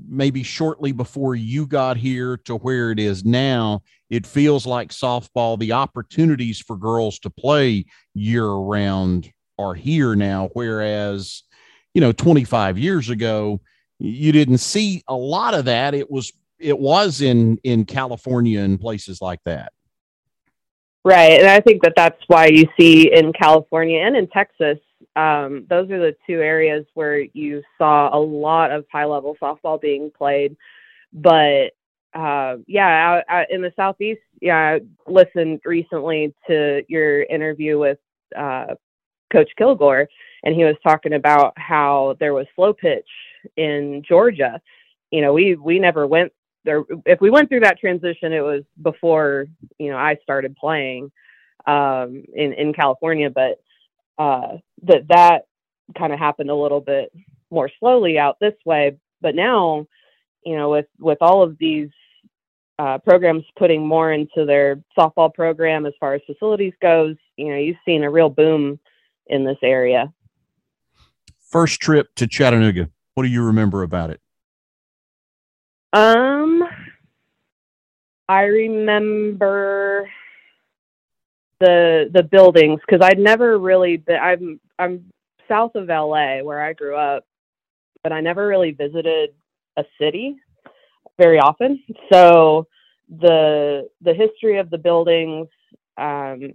maybe 0.09 0.43
shortly 0.43 0.93
before 0.93 1.35
you 1.35 1.67
got 1.67 1.97
here 1.97 2.37
to 2.39 2.57
where 2.57 2.91
it 2.91 2.99
is 2.99 3.25
now, 3.25 3.83
it 4.11 4.27
feels 4.27 4.67
like 4.67 4.91
softball, 4.91 5.59
the 5.59 5.73
opportunities 5.73 6.61
for 6.61 6.77
girls 6.77 7.19
to 7.21 7.31
play 7.31 7.85
year 8.15 8.47
round 8.47 9.33
are 9.59 9.75
here 9.75 10.15
now. 10.15 10.51
Whereas, 10.53 11.43
you 11.95 12.01
know, 12.01 12.13
25 12.13 12.79
years 12.79 13.11
ago, 13.11 13.61
you 13.99 14.33
didn't 14.33 14.59
see 14.59 15.03
a 15.09 15.15
lot 15.15 15.55
of 15.55 15.67
that. 15.67 15.95
It 15.95 16.11
was, 16.11 16.33
it 16.59 16.79
was 16.79 17.21
in, 17.21 17.59
in 17.65 17.85
California 17.85 18.61
and 18.61 18.81
places 18.81 19.21
like 19.21 19.41
that. 19.45 19.73
Right. 21.05 21.39
And 21.41 21.49
I 21.49 21.61
think 21.61 21.83
that 21.83 21.93
that's 21.97 22.21
why 22.29 22.47
you 22.47 22.67
see 22.79 23.13
in 23.13 23.33
California 23.35 24.01
and 24.01 24.17
in 24.17 24.27
Texas, 24.29 24.79
um, 25.17 25.67
those 25.69 25.91
are 25.91 26.01
the 26.01 26.17
two 26.27 26.41
areas 26.41 26.85
where 26.95 27.21
you 27.21 27.63
saw 27.79 28.15
a 28.17 28.19
lot 28.19 28.71
of 28.71 28.85
high 28.91 29.05
level 29.05 29.37
softball 29.41 29.81
being 29.81 30.11
played. 30.11 30.57
But 31.13 31.71
uh, 32.15 32.57
yeah, 32.67 33.23
in 33.51 33.63
the 33.63 33.73
southeast, 33.77 34.21
yeah, 34.41 34.79
I 34.79 34.81
listened 35.11 35.61
recently 35.65 36.35
to 36.49 36.83
your 36.89 37.23
interview 37.25 37.79
with 37.79 37.99
uh, 38.37 38.75
Coach 39.33 39.51
Kilgore, 39.57 40.09
and 40.45 40.55
he 40.55 40.65
was 40.65 40.77
talking 40.83 41.15
about 41.15 41.55
how 41.57 42.17
there 42.21 42.35
was 42.35 42.47
slow 42.55 42.73
pitch 42.73 43.09
in 43.57 44.03
Georgia. 44.07 44.61
You 45.11 45.23
know, 45.23 45.33
we 45.33 45.57
we 45.57 45.79
never 45.79 46.07
went 46.07 46.33
there. 46.65 46.85
If 47.07 47.21
we 47.21 47.31
went 47.31 47.49
through 47.49 47.61
that 47.61 47.79
transition, 47.79 48.33
it 48.33 48.41
was 48.41 48.63
before 48.83 49.47
you 49.79 49.91
know 49.91 49.97
I 49.97 50.17
started 50.23 50.57
playing 50.57 51.11
um, 51.67 52.25
in 52.35 52.53
in 52.53 52.73
California, 52.73 53.31
but 53.31 53.61
uh, 54.19 54.59
that 54.83 55.09
that 55.09 55.47
kind 55.97 56.13
of 56.13 56.19
happened 56.19 56.51
a 56.51 56.55
little 56.55 56.81
bit 56.81 57.13
more 57.51 57.71
slowly 57.79 58.19
out 58.19 58.39
this 58.41 58.55
way. 58.65 58.97
But 59.21 59.35
now, 59.35 59.87
you 60.45 60.57
know, 60.57 60.71
with 60.71 60.87
with 60.99 61.19
all 61.21 61.43
of 61.43 61.57
these 61.59 61.91
uh, 62.79 62.99
programs 62.99 63.45
putting 63.57 63.87
more 63.87 64.13
into 64.13 64.45
their 64.45 64.83
softball 64.99 65.33
program 65.33 65.87
as 65.87 65.93
far 66.01 66.15
as 66.15 66.21
facilities 66.27 66.73
goes, 66.83 67.17
you 67.37 67.49
know, 67.49 67.57
you've 67.57 67.77
seen 67.85 68.03
a 68.03 68.11
real 68.11 68.29
boom 68.29 68.79
in 69.27 69.45
this 69.45 69.59
area. 69.63 70.13
First 71.39 71.81
trip 71.81 72.15
to 72.17 72.27
Chattanooga. 72.27 72.91
What 73.15 73.23
do 73.23 73.29
you 73.29 73.45
remember 73.45 73.83
about 73.85 74.11
it? 74.11 74.21
Um, 75.93 76.65
I 78.29 78.43
remember 78.43 80.11
the 81.65 82.11
the 82.13 82.23
buildings 82.23 82.81
because 82.87 83.05
I'd 83.05 83.19
never 83.19 83.59
really 83.59 83.97
been. 83.97 84.19
I'm 84.21 84.61
I'm 84.79 85.13
south 85.49 85.75
of 85.75 85.89
LA 85.89 86.43
where 86.43 86.63
I 86.63 86.73
grew 86.73 86.97
up, 86.97 87.25
but 88.03 88.13
I 88.13 88.21
never 88.21 88.47
really 88.47 88.73
visited 88.73 89.31
a 89.77 89.85
city 90.01 90.37
very 91.19 91.39
often. 91.39 91.83
So 92.13 92.67
the 93.09 93.89
the 94.03 94.15
history 94.15 94.59
of 94.59 94.71
the 94.71 94.79
buildings, 94.79 95.49
um, 95.97 96.53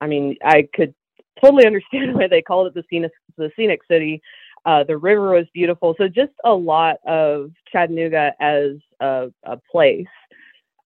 I 0.00 0.06
mean, 0.06 0.36
I 0.44 0.68
could 0.74 0.94
totally 1.42 1.66
understand 1.72 2.14
why 2.14 2.28
they 2.28 2.42
called 2.42 2.68
it 2.68 2.74
the 2.74 2.84
scenic 2.90 3.12
the 3.36 3.50
scenic 3.56 3.80
city. 3.90 4.22
Uh, 4.66 4.84
the 4.84 4.96
river 4.96 5.30
was 5.30 5.46
beautiful, 5.54 5.94
so 5.96 6.08
just 6.08 6.32
a 6.44 6.52
lot 6.52 6.96
of 7.06 7.52
Chattanooga 7.70 8.32
as 8.40 8.72
a, 9.00 9.28
a 9.44 9.56
place. 9.70 10.06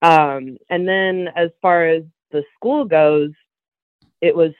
Um, 0.01 0.57
and 0.69 0.87
then 0.87 1.29
as 1.35 1.49
far 1.61 1.87
as 1.87 2.03
the 2.31 2.43
school 2.55 2.85
goes, 2.85 3.31
it 4.21 4.35
was 4.35 4.51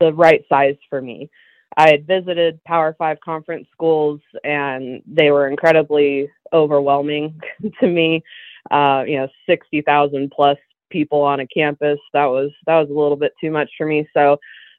the 0.00 0.12
right 0.12 0.44
size 0.48 0.76
for 0.88 1.00
me. 1.00 1.30
I 1.76 1.90
had 1.90 2.06
visited 2.06 2.62
Power 2.64 2.94
Five 2.98 3.20
conference 3.20 3.68
schools, 3.72 4.20
and 4.44 5.02
they 5.06 5.30
were 5.30 5.48
incredibly 5.48 6.30
overwhelming 6.52 7.40
to 7.80 7.86
me. 7.86 8.22
Uh, 8.70 9.04
you 9.06 9.18
know, 9.18 9.28
sixty 9.48 9.82
thousand 9.82 10.30
plus 10.30 10.58
people 10.90 11.22
on 11.22 11.40
a 11.40 11.46
campus. 11.46 11.98
That 12.12 12.26
was 12.26 12.50
that 12.66 12.78
was 12.78 12.88
a 12.90 12.98
little 12.98 13.16
bit 13.16 13.32
too 13.40 13.50
much 13.50 13.70
for 13.76 13.86
me. 13.86 14.08
So, 14.14 14.38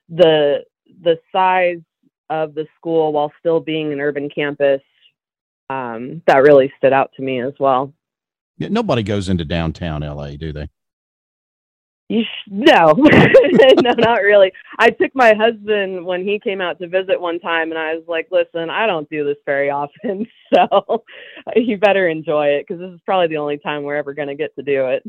the 0.10 0.64
the 1.04 1.20
size 1.32 1.80
of 2.30 2.54
the 2.54 2.68
school, 2.76 3.14
while 3.14 3.32
still 3.40 3.60
being 3.60 3.92
an 3.94 4.00
urban 4.00 4.30
campus, 4.30 4.82
um, 5.70 6.22
that 6.28 6.44
really 6.44 6.72
stood 6.78 6.94
out 6.94 7.12
to 7.16 7.22
me 7.22 7.42
as 7.42 7.54
well. 7.60 7.94
Yeah, 8.58 8.68
nobody 8.70 9.04
goes 9.04 9.30
into 9.30 9.46
downtown 9.46 10.02
LA, 10.02 10.32
do 10.32 10.52
they? 10.52 10.68
You 12.10 12.24
sh- 12.24 12.50
no, 12.50 12.94
no, 12.98 13.92
not 14.00 14.24
really. 14.24 14.52
I 14.80 14.90
took 14.90 15.12
my 15.14 15.36
husband 15.36 16.04
when 16.04 16.24
he 16.24 16.40
came 16.40 16.60
out 16.60 16.80
to 16.80 16.88
visit 16.88 17.22
one 17.22 17.40
time, 17.40 17.70
and 17.70 17.78
I 17.78 17.94
was 17.94 18.04
like, 18.08 18.30
"Listen, 18.32 18.72
I 18.72 18.88
don't 18.88 19.08
do 19.12 19.24
this 19.24 19.38
very 19.46 19.70
often, 19.70 20.26
so 20.54 21.04
you 21.56 21.78
better 21.78 22.10
enjoy 22.10 22.48
it 22.48 22.66
because 22.68 22.82
this 22.82 22.92
is 22.92 23.00
probably 23.06 23.28
the 23.28 23.38
only 23.38 23.60
time 23.60 23.84
we're 23.84 23.96
ever 23.96 24.16
going 24.16 24.28
to 24.28 24.36
get 24.36 24.56
to 24.56 24.64
do 24.64 24.88
it." 24.88 25.04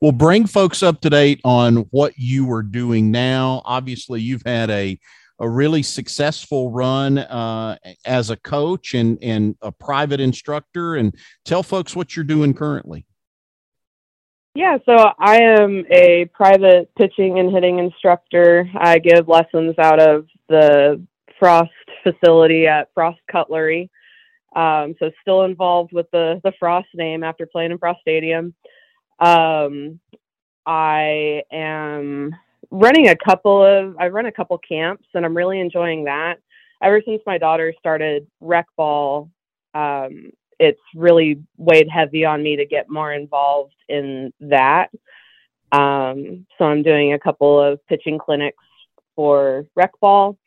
Well, 0.00 0.12
bring 0.12 0.46
folks 0.46 0.84
up 0.84 1.00
to 1.00 1.10
date 1.10 1.40
on 1.44 1.78
what 1.90 2.16
you 2.16 2.50
are 2.52 2.62
doing 2.62 3.10
now. 3.10 3.62
Obviously, 3.64 4.20
you've 4.20 4.44
had 4.46 4.70
a 4.70 4.96
a 5.40 5.48
really 5.48 5.82
successful 5.82 6.70
run 6.70 7.18
uh, 7.18 7.76
as 8.04 8.30
a 8.30 8.36
coach 8.36 8.94
and 8.94 9.18
and 9.20 9.56
a 9.62 9.72
private 9.72 10.20
instructor, 10.20 10.94
and 10.94 11.12
tell 11.44 11.64
folks 11.64 11.96
what 11.96 12.14
you're 12.14 12.24
doing 12.24 12.54
currently. 12.54 13.04
Yeah, 14.54 14.78
so 14.86 15.12
I 15.18 15.36
am 15.42 15.84
a 15.90 16.24
private 16.32 16.90
pitching 16.96 17.38
and 17.38 17.52
hitting 17.52 17.78
instructor. 17.78 18.68
I 18.76 18.98
give 18.98 19.28
lessons 19.28 19.74
out 19.78 20.00
of 20.00 20.26
the 20.48 21.00
Frost 21.38 21.70
facility 22.02 22.66
at 22.66 22.88
Frost 22.94 23.20
Cutlery. 23.30 23.90
Um, 24.56 24.94
so 24.98 25.10
still 25.20 25.42
involved 25.44 25.92
with 25.92 26.10
the 26.10 26.40
the 26.42 26.52
Frost 26.58 26.88
name 26.94 27.22
after 27.22 27.46
playing 27.46 27.70
in 27.70 27.78
Frost 27.78 28.00
Stadium. 28.00 28.54
Um, 29.20 30.00
I 30.66 31.42
am 31.52 32.34
running 32.70 33.08
a 33.08 33.16
couple 33.16 33.64
of 33.64 33.96
I've 33.98 34.12
run 34.12 34.26
a 34.26 34.32
couple 34.32 34.58
camps 34.58 35.06
and 35.14 35.24
I'm 35.24 35.36
really 35.36 35.60
enjoying 35.60 36.04
that. 36.04 36.36
Ever 36.82 37.02
since 37.04 37.22
my 37.26 37.38
daughter 37.38 37.72
started 37.78 38.26
rec 38.40 38.66
ball, 38.76 39.30
um, 39.74 40.30
it's 40.58 40.80
really 40.94 41.42
weighed 41.56 41.88
heavy 41.88 42.24
on 42.24 42.42
me 42.42 42.56
to 42.56 42.66
get 42.66 42.90
more 42.90 43.12
involved 43.12 43.74
in 43.88 44.32
that. 44.40 44.90
Um, 45.70 46.46
so 46.56 46.64
I'm 46.64 46.82
doing 46.82 47.12
a 47.12 47.18
couple 47.18 47.60
of 47.60 47.84
pitching 47.86 48.18
clinics 48.18 48.56
for 49.14 49.66
rec 49.74 49.92
ball. 50.00 50.38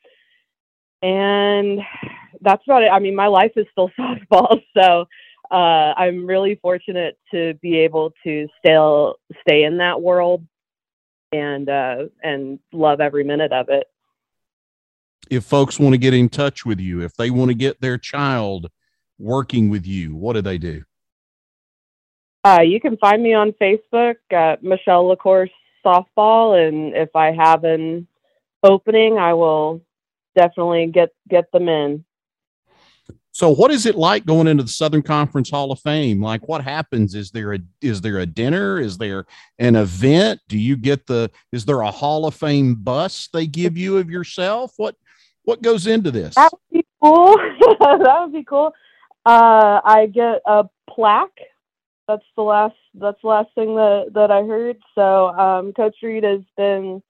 And 1.02 1.82
that's 2.42 2.64
about 2.66 2.84
it. 2.84 2.90
I 2.92 3.00
mean, 3.00 3.16
my 3.16 3.28
life 3.28 3.52
is 3.56 3.66
still 3.72 3.90
softball, 4.00 4.62
so 4.76 5.06
uh, 5.52 5.94
I'm 5.98 6.26
really 6.26 6.56
fortunate 6.62 7.18
to 7.32 7.54
be 7.56 7.80
able 7.80 8.14
to 8.24 8.48
still 8.60 9.16
stay 9.42 9.64
in 9.64 9.78
that 9.78 10.02
world 10.02 10.46
and 11.32 11.70
uh, 11.70 12.06
and 12.24 12.60
love 12.72 13.02
every 13.02 13.24
minute 13.24 13.52
of 13.52 13.70
it. 13.70 13.88
If 15.30 15.44
folks 15.46 15.80
want 15.80 15.94
to 15.94 15.98
get 15.98 16.14
in 16.14 16.30
touch 16.30 16.66
with 16.66 16.80
you, 16.80 17.02
if 17.02 17.16
they 17.16 17.30
want 17.30 17.50
to 17.50 17.56
get 17.56 17.80
their 17.82 17.98
child 17.98 18.70
working 19.22 19.70
with 19.70 19.86
you, 19.86 20.16
what 20.16 20.34
do 20.34 20.42
they 20.42 20.58
do? 20.58 20.84
Uh, 22.44 22.62
you 22.62 22.82
can 22.82 22.98
find 22.98 23.22
me 23.22 23.34
on 23.34 23.54
Facebook 23.62 24.16
at 24.32 24.64
Michelle 24.64 25.06
LaCourse 25.06 25.52
Softball, 25.86 26.68
and 26.68 26.96
if 26.96 27.16
I 27.16 27.32
have 27.32 27.64
an 27.64 28.08
opening, 28.64 29.18
I 29.18 29.34
will 29.34 29.82
definitely 30.36 30.88
get 30.88 31.10
get 31.30 31.52
them 31.52 31.70
in. 31.70 32.04
So, 33.34 33.50
what 33.50 33.72
is 33.72 33.86
it 33.86 33.96
like 33.96 34.26
going 34.26 34.48
into 34.48 34.64
the 34.64 34.70
Southern 34.70 35.02
Conference 35.02 35.50
Hall 35.50 35.72
of 35.72 35.80
Fame? 35.80 36.22
Like, 36.22 36.48
what 36.48 36.64
happens? 36.64 37.16
Is 37.16 37.32
there 37.32 37.54
a 37.54 37.60
is 37.82 38.02
there 38.02 38.20
a 38.20 38.26
dinner? 38.26 38.80
Is 38.80 38.98
there 38.98 39.26
an 39.60 39.76
event? 39.76 40.42
Do 40.50 40.58
you 40.58 40.76
get 40.76 41.08
the? 41.08 41.32
Is 41.52 41.64
there 41.66 41.82
a 41.82 41.92
Hall 41.92 42.26
of 42.26 42.36
Fame 42.36 42.76
bus 42.76 43.30
they 43.32 43.48
give 43.48 43.78
you 43.78 43.98
of 43.98 44.10
yourself? 44.10 44.74
What 44.78 44.96
what 45.44 45.62
goes 45.62 45.88
into 45.88 46.12
this? 46.12 46.36
That 46.36 46.52
would 46.52 46.80
be 46.80 46.86
cool. 47.02 47.36
that 47.80 48.18
would 48.22 48.34
be 48.34 48.44
cool. 48.44 48.74
Uh, 49.26 49.82
I 49.84 50.08
get 50.14 50.42
a 50.46 50.66
plaque. 50.90 51.40
That's 52.08 52.24
the 52.36 52.44
last. 52.44 52.76
That's 52.96 53.22
the 53.22 53.28
last 53.30 53.50
thing 53.56 53.76
that 53.76 54.12
that 54.14 54.32
I 54.32 54.44
heard. 54.44 54.78
So, 54.96 55.28
um, 55.30 55.74
Coach 55.74 55.96
Reed 56.04 56.24
has 56.24 56.42
been 56.58 57.02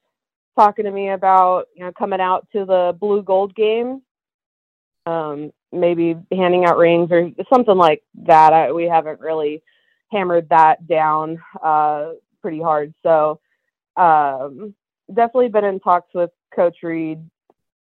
talking 0.58 0.86
to 0.86 0.92
me 0.92 1.10
about 1.10 1.68
you 1.76 1.86
know 1.86 1.92
coming 1.98 2.22
out 2.22 2.48
to 2.54 2.66
the 2.66 2.96
blue 3.00 3.24
gold 3.24 3.56
game 3.56 4.02
um, 5.06 5.52
maybe 5.72 6.16
handing 6.32 6.66
out 6.66 6.78
rings 6.78 7.10
or 7.12 7.32
something 7.52 7.78
like 7.78 8.04
that. 8.26 8.54
I, 8.54 8.72
we 8.72 8.86
haven't 8.86 9.20
really 9.20 9.64
hammered 10.12 10.50
that 10.50 10.88
down 10.88 11.40
uh, 11.64 12.12
pretty 12.42 12.62
hard. 12.62 12.94
So 13.04 13.40
um, 13.96 14.76
definitely 15.10 15.50
been 15.50 15.66
in 15.66 15.80
talks 15.80 16.14
with 16.14 16.32
Coach 16.56 16.78
Reed, 16.84 17.20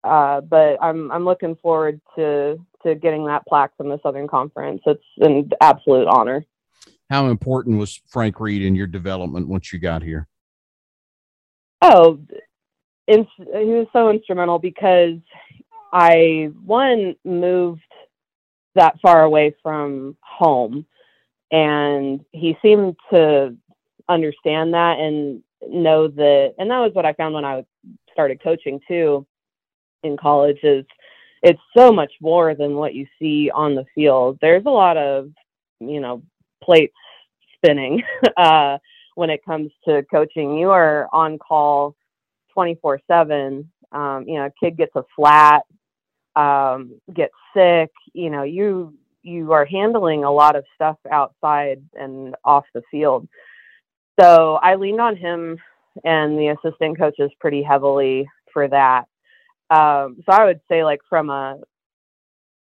uh, 0.07 0.41
but 0.41 0.79
I'm 0.81 1.11
I'm 1.11 1.25
looking 1.25 1.57
forward 1.57 2.01
to 2.17 2.59
to 2.85 2.95
getting 2.95 3.27
that 3.27 3.45
plaque 3.47 3.77
from 3.77 3.89
the 3.89 3.99
Southern 4.03 4.29
Conference. 4.29 4.81
It's 4.87 5.03
an 5.19 5.51
absolute 5.61 6.07
honor. 6.07 6.45
How 7.11 7.29
important 7.29 7.79
was 7.79 8.01
Frank 8.09 8.41
Reed 8.41 8.63
in 8.63 8.75
your 8.75 8.87
development 8.87 9.49
once 9.49 9.73
you 9.73 9.79
got 9.79 10.03
here? 10.03 10.29
Oh, 11.83 12.21
in, 13.07 13.27
he 13.39 13.45
was 13.45 13.87
so 13.93 14.11
instrumental 14.11 14.59
because 14.59 15.19
I 15.93 16.51
one 16.65 17.17
moved 17.25 17.83
that 18.75 19.01
far 19.01 19.23
away 19.23 19.55
from 19.63 20.17
home 20.21 20.87
and 21.51 22.25
he 22.33 22.57
seemed 22.63 22.97
to 23.13 23.57
understand 24.09 24.75
that 24.75 24.99
and 24.99 25.43
know 25.69 26.09
that 26.09 26.55
and 26.59 26.71
that 26.71 26.79
was 26.79 26.93
what 26.93 27.07
I 27.07 27.13
found 27.13 27.35
when 27.35 27.45
I 27.45 27.65
started 28.13 28.43
coaching 28.43 28.81
too 28.87 29.27
in 30.03 30.17
college 30.17 30.59
is 30.63 30.85
it's 31.43 31.61
so 31.77 31.93
much 31.93 32.13
more 32.21 32.55
than 32.55 32.75
what 32.75 32.95
you 32.95 33.07
see 33.19 33.51
on 33.51 33.75
the 33.75 33.85
field. 33.95 34.39
There's 34.41 34.65
a 34.67 34.71
lot 34.71 34.97
of, 34.97 35.31
you 35.81 36.01
know, 36.01 36.23
plates 36.63 36.97
spinning 37.55 38.03
uh, 38.37 38.79
when 39.15 39.31
it 39.31 39.45
comes 39.45 39.71
to 39.87 40.03
coaching. 40.11 40.57
You 40.57 40.71
are 40.71 41.09
on 41.13 41.39
call 41.39 41.95
24 42.53 43.01
7. 43.07 43.71
Um, 43.93 44.25
you 44.27 44.35
know, 44.35 44.47
a 44.47 44.53
kid 44.59 44.77
gets 44.77 44.97
a 44.97 45.05
flat, 45.15 45.63
um, 46.35 47.01
get 47.15 47.31
sick, 47.55 47.91
you 48.13 48.31
know, 48.31 48.43
you 48.43 48.95
you 49.23 49.53
are 49.53 49.65
handling 49.65 50.23
a 50.23 50.31
lot 50.31 50.55
of 50.55 50.65
stuff 50.75 50.97
outside 51.11 51.83
and 51.95 52.37
off 52.45 52.65
the 52.75 52.83
field. 52.91 53.27
So 54.21 54.55
I 54.63 54.77
leaned 54.77 55.01
on 55.01 55.17
him 55.17 55.59
and 56.05 56.39
the 56.39 56.49
assistant 56.49 56.99
coaches 56.99 57.31
pretty 57.41 57.63
heavily 57.63 58.29
for 58.53 58.69
that. 58.69 59.07
Um, 59.71 60.23
so 60.25 60.33
I 60.33 60.45
would 60.45 60.61
say 60.69 60.85
like 60.85 61.01
from 61.09 61.31
a 61.31 61.59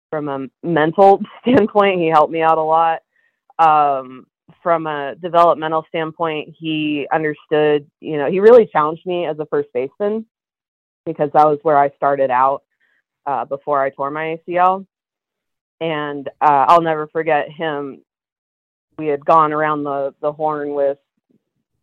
from 0.09 0.27
a 0.27 0.47
mental 0.61 1.21
standpoint, 1.41 1.99
he 1.99 2.07
helped 2.07 2.31
me 2.31 2.41
out 2.41 2.57
a 2.57 2.61
lot. 2.61 2.99
Um, 3.57 4.27
from 4.61 4.85
a 4.85 5.15
developmental 5.15 5.85
standpoint, 5.87 6.55
he 6.57 7.07
understood, 7.11 7.89
you 7.99 8.17
know, 8.17 8.29
he 8.29 8.39
really 8.39 8.67
challenged 8.71 9.05
me 9.05 9.25
as 9.25 9.39
a 9.39 9.45
first 9.45 9.69
baseman 9.73 10.25
because 11.05 11.29
that 11.33 11.47
was 11.47 11.59
where 11.63 11.77
I 11.77 11.89
started 11.95 12.29
out 12.29 12.63
uh, 13.25 13.45
before 13.45 13.81
I 13.81 13.89
tore 13.89 14.11
my 14.11 14.37
ACL. 14.47 14.85
And 15.79 16.27
uh, 16.41 16.65
I'll 16.67 16.81
never 16.81 17.07
forget 17.07 17.49
him. 17.49 18.03
We 18.97 19.07
had 19.07 19.25
gone 19.25 19.51
around 19.51 19.83
the, 19.83 20.13
the 20.21 20.31
horn 20.31 20.73
with 20.75 20.99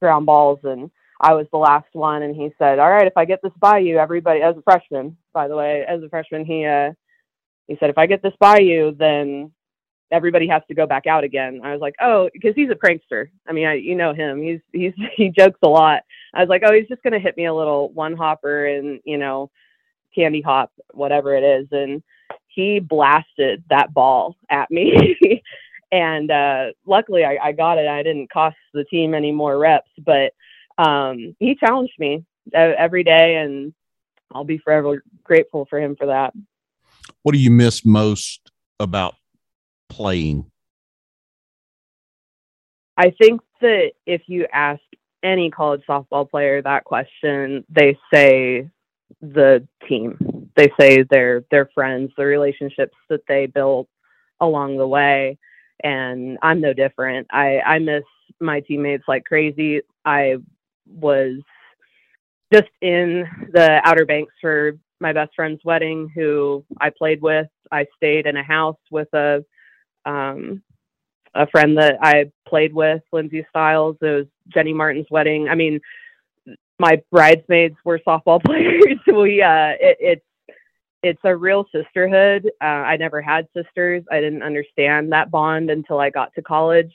ground 0.01 0.27
balls, 0.27 0.61
and 0.63 0.91
I 1.21 1.35
was 1.35 1.47
the 1.51 1.59
last 1.59 1.89
one. 1.93 2.23
And 2.23 2.35
he 2.35 2.51
said, 2.59 2.79
"All 2.79 2.91
right, 2.91 3.07
if 3.07 3.17
I 3.17 3.25
get 3.25 3.41
this 3.43 3.53
by 3.59 3.79
you, 3.79 3.99
everybody." 3.99 4.41
As 4.41 4.57
a 4.57 4.63
freshman, 4.63 5.17
by 5.33 5.49
the 5.49 5.57
way, 5.57 5.85
as 5.87 6.03
a 6.03 6.09
freshman, 6.09 6.45
he 6.45 6.65
uh, 6.65 6.93
he 7.67 7.77
said, 7.79 7.91
"If 7.91 7.99
I 7.99 8.07
get 8.07 8.23
this 8.23 8.35
by 8.39 8.59
you, 8.59 8.95
then 8.99 9.53
everybody 10.11 10.49
has 10.49 10.63
to 10.69 10.75
go 10.75 10.87
back 10.87 11.07
out 11.07 11.25
again." 11.25 11.61
I 11.65 11.73
was 11.73 11.81
like, 11.81 11.95
"Oh, 12.01 12.29
because 12.33 12.55
he's 12.55 12.71
a 12.71 12.75
prankster. 12.75 13.29
I 13.47 13.53
mean, 13.53 13.67
I, 13.67 13.75
you 13.75 13.95
know 13.95 14.13
him. 14.15 14.43
He's 14.43 14.61
he's 14.73 14.95
he 15.17 15.31
jokes 15.31 15.59
a 15.63 15.69
lot." 15.69 16.03
I 16.35 16.41
was 16.41 16.49
like, 16.49 16.63
"Oh, 16.65 16.73
he's 16.73 16.89
just 16.89 17.03
gonna 17.03 17.19
hit 17.19 17.37
me 17.37 17.47
a 17.47 17.55
little 17.55 17.91
one 17.93 18.17
hopper 18.17 18.67
and 18.67 19.01
you 19.05 19.19
know." 19.19 19.51
candy 20.15 20.41
hop, 20.41 20.73
whatever 20.93 21.35
it 21.37 21.45
is. 21.45 21.69
And 21.71 22.03
he 22.49 22.81
blasted 22.81 23.63
that 23.71 23.93
ball 23.95 24.37
at 24.51 24.71
me. 24.71 25.17
and 25.93 26.31
uh, 26.31 26.67
luckily 26.87 27.25
I, 27.25 27.39
I, 27.43 27.53
got 27.53 27.79
it. 27.79 27.87
I 27.87 28.03
didn't 28.03 28.31
cost 28.31 28.57
the 28.75 28.85
team 28.85 29.15
any 29.15 29.33
more 29.33 29.59
reps, 29.59 29.91
but 30.05 30.33
um, 30.79 31.35
he 31.39 31.57
challenged 31.57 31.95
me 31.99 32.25
every 32.55 33.05
day, 33.05 33.37
and 33.37 33.75
I'll 34.33 34.45
be 34.45 34.59
forever 34.59 35.03
grateful 35.25 35.67
for 35.69 35.79
him 35.79 35.97
for 35.97 36.07
that. 36.07 36.33
What 37.23 37.33
do 37.33 37.39
you 37.39 37.51
miss 37.51 37.85
most 37.85 38.51
about 38.81 39.17
playing? 39.89 40.51
I 42.97 43.11
think 43.11 43.41
that 43.61 43.93
if 44.07 44.23
you 44.27 44.47
ask 44.53 44.81
any 45.23 45.51
college 45.51 45.83
softball 45.89 46.31
player 46.31 46.63
that 46.63 46.85
question, 46.85 47.65
they 47.69 47.99
say 48.13 48.71
the 49.21 49.67
team. 49.89 50.51
They 50.57 50.71
say 50.79 51.05
they're 51.11 51.45
they're 51.51 51.71
friends, 51.75 52.13
the 52.17 52.25
relationships 52.25 52.97
that 53.09 53.23
they 53.27 53.47
built 53.47 53.89
along 54.41 54.79
the 54.79 54.87
way, 54.87 55.39
and 55.83 56.39
I'm 56.43 56.61
no 56.61 56.73
different. 56.73 57.27
I 57.31 57.61
I 57.61 57.79
miss 57.79 58.05
my 58.41 58.61
teammates 58.61 59.05
like 59.09 59.25
crazy. 59.25 59.81
I 60.05 60.37
was 60.89 61.41
just 62.53 62.69
in 62.81 63.25
the 63.53 63.81
Outer 63.85 64.07
Banks 64.07 64.33
for 64.41 64.73
my 65.01 65.13
best 65.13 65.33
friend's 65.35 65.61
wedding, 65.65 66.11
who 66.15 66.65
I 66.81 66.91
played 66.91 67.21
with. 67.21 67.47
I 67.71 67.87
stayed 67.97 68.27
in 68.27 68.37
a 68.37 68.43
house 68.43 68.79
with 68.91 69.13
a 69.13 69.45
um, 70.05 70.63
a 71.35 71.47
friend 71.49 71.77
that 71.79 71.99
I 72.03 72.31
played 72.47 72.75
with, 72.75 73.03
Lindsay 73.13 73.47
Styles. 73.51 73.97
It 74.01 74.07
was 74.07 74.27
Jenny 74.49 74.73
Martin's 74.73 75.07
wedding. 75.11 75.49
I 75.49 75.55
mean, 75.55 75.81
my 76.79 77.03
bridesmaids 77.11 77.77
were 77.85 78.01
softball 78.07 78.43
players. 78.45 78.99
we 79.07 79.43
uh, 79.43 79.75
it, 79.81 79.97
it's 80.01 80.25
it's 81.03 81.21
a 81.25 81.37
real 81.37 81.65
sisterhood. 81.71 82.51
Uh, 82.61 82.65
I 82.65 82.97
never 82.97 83.23
had 83.23 83.47
sisters. 83.55 84.03
I 84.11 84.21
didn't 84.21 84.43
understand 84.43 85.13
that 85.13 85.31
bond 85.31 85.71
until 85.71 86.01
I 86.01 86.11
got 86.11 86.35
to 86.35 86.43
college, 86.43 86.93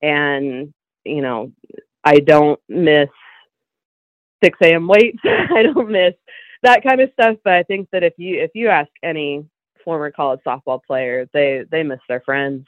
and 0.00 0.72
you 1.04 1.22
know, 1.22 1.52
I 2.06 2.20
don't 2.20 2.60
miss 2.68 3.08
6 4.42 4.58
a.m. 4.62 4.86
weights. 4.86 5.18
I 5.24 5.64
don't 5.64 5.90
miss 5.90 6.14
that 6.62 6.84
kind 6.84 7.00
of 7.00 7.10
stuff. 7.12 7.36
But 7.42 7.54
I 7.54 7.64
think 7.64 7.88
that 7.90 8.04
if 8.04 8.14
you 8.16 8.40
if 8.40 8.52
you 8.54 8.68
ask 8.68 8.88
any 9.02 9.44
former 9.84 10.12
college 10.12 10.40
softball 10.46 10.80
player, 10.86 11.28
they 11.34 11.64
they 11.70 11.82
miss 11.82 11.98
their 12.08 12.20
friends. 12.20 12.64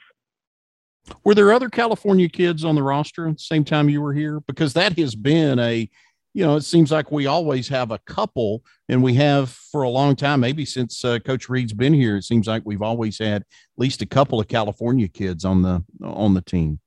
Were 1.23 1.33
there 1.33 1.53
other 1.53 1.69
California 1.69 2.27
kids 2.27 2.65
on 2.65 2.75
the 2.75 2.83
roster 2.83 3.27
at 3.27 3.37
the 3.37 3.43
same 3.43 3.63
time 3.63 3.89
you 3.89 4.01
were 4.01 4.13
here? 4.13 4.41
Because 4.41 4.73
that 4.73 4.99
has 4.99 5.15
been 5.15 5.57
a 5.57 5.89
you 6.33 6.45
know, 6.45 6.57
it 6.57 6.63
seems 6.63 6.91
like 6.91 7.11
we 7.11 7.25
always 7.25 7.67
have 7.69 7.89
a 7.89 7.97
couple, 7.99 8.63
and 8.87 9.01
we 9.01 9.15
have 9.15 9.49
for 9.49 9.81
a 9.81 9.89
long 9.89 10.15
time, 10.15 10.39
maybe 10.41 10.63
since 10.63 11.03
uh, 11.03 11.17
Coach 11.19 11.49
Reed's 11.49 11.73
been 11.73 11.93
here. 11.93 12.17
It 12.17 12.23
seems 12.23 12.45
like 12.45 12.61
we've 12.65 12.83
always 12.83 13.17
had 13.17 13.41
at 13.41 13.47
least 13.77 14.03
a 14.03 14.05
couple 14.05 14.39
of 14.39 14.47
California 14.47 15.07
kids 15.07 15.43
on 15.43 15.63
the 15.63 15.83
on 16.03 16.35
the 16.35 16.41
team. 16.41 16.79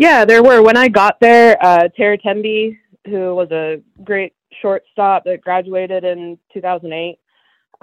Yeah, 0.00 0.24
there 0.24 0.42
were. 0.42 0.62
When 0.62 0.78
I 0.78 0.88
got 0.88 1.20
there, 1.20 1.62
uh, 1.62 1.88
Tara 1.94 2.16
Temby, 2.16 2.78
who 3.04 3.34
was 3.34 3.50
a 3.50 3.82
great 4.02 4.32
shortstop 4.62 5.24
that 5.24 5.42
graduated 5.42 6.04
in 6.04 6.38
2008, 6.54 7.18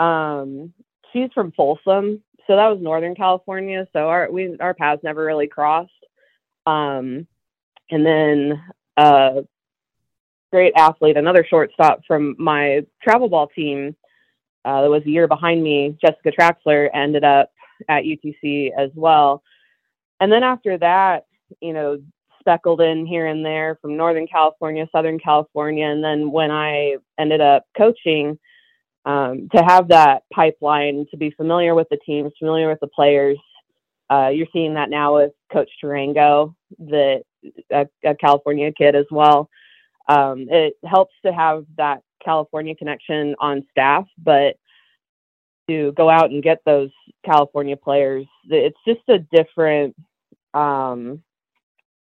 um, 0.03 0.73
she's 1.13 1.29
from 1.35 1.51
Folsom, 1.51 2.23
so 2.47 2.55
that 2.55 2.69
was 2.69 2.79
Northern 2.81 3.13
California. 3.13 3.87
So 3.93 4.09
our 4.09 4.31
we 4.31 4.57
our 4.59 4.73
paths 4.73 5.03
never 5.03 5.23
really 5.23 5.47
crossed. 5.47 5.91
Um, 6.65 7.27
and 7.91 8.03
then 8.03 8.63
uh, 8.97 9.41
great 10.51 10.73
athlete, 10.75 11.17
another 11.17 11.45
shortstop 11.47 12.01
from 12.07 12.35
my 12.39 12.83
travel 13.03 13.29
ball 13.29 13.45
team, 13.45 13.95
uh, 14.65 14.81
that 14.81 14.89
was 14.89 15.03
a 15.05 15.09
year 15.11 15.27
behind 15.27 15.61
me, 15.61 15.95
Jessica 16.01 16.31
Traxler, 16.31 16.89
ended 16.95 17.23
up 17.23 17.51
at 17.87 18.05
UTC 18.05 18.71
as 18.75 18.89
well. 18.95 19.43
And 20.19 20.31
then 20.31 20.41
after 20.41 20.79
that, 20.79 21.26
you 21.61 21.73
know, 21.73 21.99
speckled 22.39 22.81
in 22.81 23.05
here 23.05 23.27
and 23.27 23.45
there 23.45 23.77
from 23.81 23.97
Northern 23.97 24.27
California, 24.27 24.87
Southern 24.91 25.19
California. 25.19 25.85
And 25.85 26.03
then 26.03 26.31
when 26.31 26.51
I 26.51 26.95
ended 27.19 27.41
up 27.41 27.65
coaching, 27.77 28.39
um, 29.07 29.47
to 29.55 29.63
have 29.63 29.87
that 29.87 30.23
pipeline, 30.33 31.05
to 31.11 31.17
be 31.17 31.31
familiar 31.31 31.73
with 31.73 31.87
the 31.89 31.97
teams, 32.05 32.33
familiar 32.37 32.67
with 32.67 32.81
the 32.81 32.87
players. 32.87 33.37
Uh, 34.09 34.29
you're 34.33 34.47
seeing 34.51 34.73
that 34.73 34.89
now 34.89 35.15
with 35.15 35.31
Coach 35.51 35.69
Tarango, 35.81 36.53
the 36.77 37.21
a, 37.71 37.87
a 38.03 38.15
California 38.15 38.71
kid 38.71 38.95
as 38.95 39.05
well. 39.09 39.49
Um, 40.09 40.47
it 40.49 40.73
helps 40.85 41.13
to 41.25 41.33
have 41.33 41.65
that 41.77 42.01
California 42.23 42.75
connection 42.75 43.35
on 43.39 43.65
staff, 43.71 44.05
but 44.21 44.55
to 45.69 45.93
go 45.93 46.09
out 46.09 46.31
and 46.31 46.43
get 46.43 46.59
those 46.65 46.89
California 47.25 47.77
players, 47.77 48.25
it's 48.49 48.79
just 48.85 49.01
a 49.09 49.19
different, 49.19 49.95
um, 50.53 51.21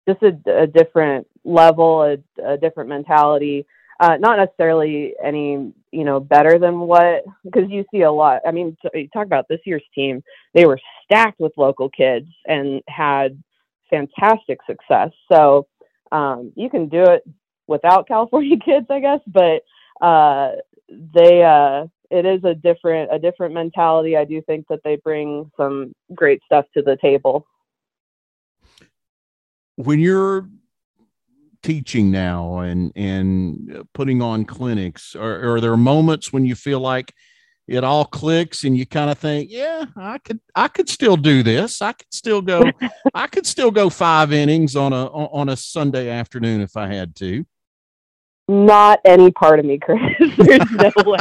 just 0.09 0.23
a, 0.23 0.61
a, 0.63 0.67
different 0.67 1.27
level, 1.43 2.01
a, 2.03 2.17
a 2.53 2.57
different 2.57 2.89
mentality. 2.89 3.65
Uh, 3.99 4.15
not 4.17 4.37
necessarily 4.37 5.13
any, 5.23 5.73
you 5.91 6.03
know, 6.05 6.19
better 6.19 6.57
than 6.57 6.79
what, 6.79 7.25
because 7.43 7.69
you 7.69 7.83
see 7.91 8.01
a 8.01 8.11
lot. 8.11 8.41
I 8.47 8.51
mean, 8.51 8.77
t- 8.81 9.09
talk 9.11 9.25
about 9.25 9.47
this 9.49 9.59
year's 9.65 9.83
team. 9.93 10.23
They 10.53 10.65
were 10.65 10.79
stacked 11.03 11.39
with 11.39 11.51
local 11.57 11.89
kids 11.89 12.27
and 12.45 12.81
had 12.87 13.41
fantastic 13.89 14.59
success. 14.65 15.09
So 15.31 15.67
um, 16.11 16.53
you 16.55 16.69
can 16.69 16.87
do 16.87 17.03
it 17.03 17.23
without 17.67 18.07
California 18.07 18.57
kids, 18.65 18.87
I 18.89 18.99
guess, 18.99 19.19
but 19.27 19.63
uh, 20.05 20.53
they 20.89 21.43
uh, 21.43 21.87
it 22.09 22.25
is 22.25 22.43
a 22.43 22.55
different 22.55 23.13
a 23.13 23.19
different 23.19 23.53
mentality. 23.53 24.17
I 24.17 24.25
do 24.25 24.41
think 24.41 24.67
that 24.69 24.79
they 24.83 24.95
bring 24.97 25.51
some 25.57 25.93
great 26.15 26.41
stuff 26.45 26.65
to 26.75 26.81
the 26.81 26.97
table. 27.01 27.45
When 29.79 29.99
you're 30.01 30.49
teaching 31.63 32.11
now 32.11 32.59
and 32.59 32.91
and 32.97 33.87
putting 33.93 34.21
on 34.21 34.43
clinics, 34.43 35.15
are, 35.15 35.55
are 35.55 35.61
there 35.61 35.77
moments 35.77 36.33
when 36.33 36.45
you 36.45 36.55
feel 36.55 36.81
like 36.81 37.13
it 37.65 37.85
all 37.85 38.03
clicks 38.03 38.65
and 38.65 38.75
you 38.77 38.85
kind 38.85 39.09
of 39.09 39.17
think, 39.17 39.49
yeah, 39.49 39.85
I 39.95 40.17
could 40.17 40.41
I 40.53 40.67
could 40.67 40.89
still 40.89 41.15
do 41.15 41.43
this. 41.43 41.81
I 41.81 41.93
could 41.93 42.13
still 42.13 42.41
go 42.41 42.63
I 43.13 43.27
could 43.27 43.45
still 43.45 43.71
go 43.71 43.89
five 43.89 44.33
innings 44.33 44.75
on 44.75 44.91
a 44.91 45.05
on 45.05 45.47
a 45.47 45.55
Sunday 45.55 46.09
afternoon 46.09 46.59
if 46.59 46.75
I 46.75 46.87
had 46.87 47.15
to. 47.17 47.45
Not 48.49 48.99
any 49.05 49.31
part 49.31 49.59
of 49.59 49.65
me, 49.65 49.77
Chris. 49.77 50.01
There's 50.37 50.71
no 50.71 50.91
way. 51.05 51.19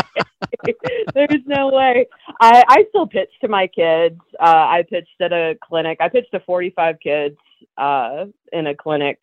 There's 1.15 1.45
no 1.47 1.69
way. 1.69 2.09
I, 2.41 2.65
I 2.67 2.87
still 2.89 3.07
pitch 3.07 3.29
to 3.43 3.49
my 3.49 3.69
kids. 3.69 4.19
Uh, 4.41 4.47
I 4.47 4.85
pitched 4.89 5.21
at 5.21 5.33
a 5.33 5.55
clinic. 5.63 5.99
I 6.01 6.09
pitched 6.09 6.33
to 6.33 6.41
45 6.41 6.99
kids 7.01 7.37
uh, 7.77 8.27
in 8.53 8.67
a 8.67 8.75
clinic 8.75 9.19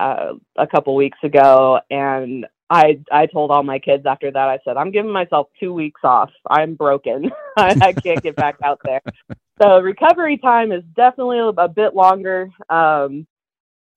uh, 0.00 0.34
a 0.56 0.66
couple 0.66 0.94
weeks 0.94 1.18
ago, 1.22 1.80
and 1.90 2.46
I 2.70 3.00
I 3.10 3.26
told 3.26 3.50
all 3.50 3.62
my 3.62 3.78
kids 3.78 4.04
after 4.06 4.30
that. 4.30 4.48
I 4.48 4.58
said 4.64 4.76
I'm 4.76 4.90
giving 4.90 5.12
myself 5.12 5.48
two 5.58 5.72
weeks 5.72 6.00
off. 6.04 6.30
I'm 6.48 6.74
broken. 6.74 7.30
I, 7.56 7.76
I 7.80 7.92
can't 7.92 8.22
get 8.22 8.36
back 8.36 8.56
out 8.62 8.80
there. 8.84 9.00
So 9.60 9.80
recovery 9.80 10.38
time 10.38 10.70
is 10.70 10.84
definitely 10.94 11.40
a, 11.40 11.68
bit 11.68 11.94
longer. 11.94 12.48
Um, 12.70 13.26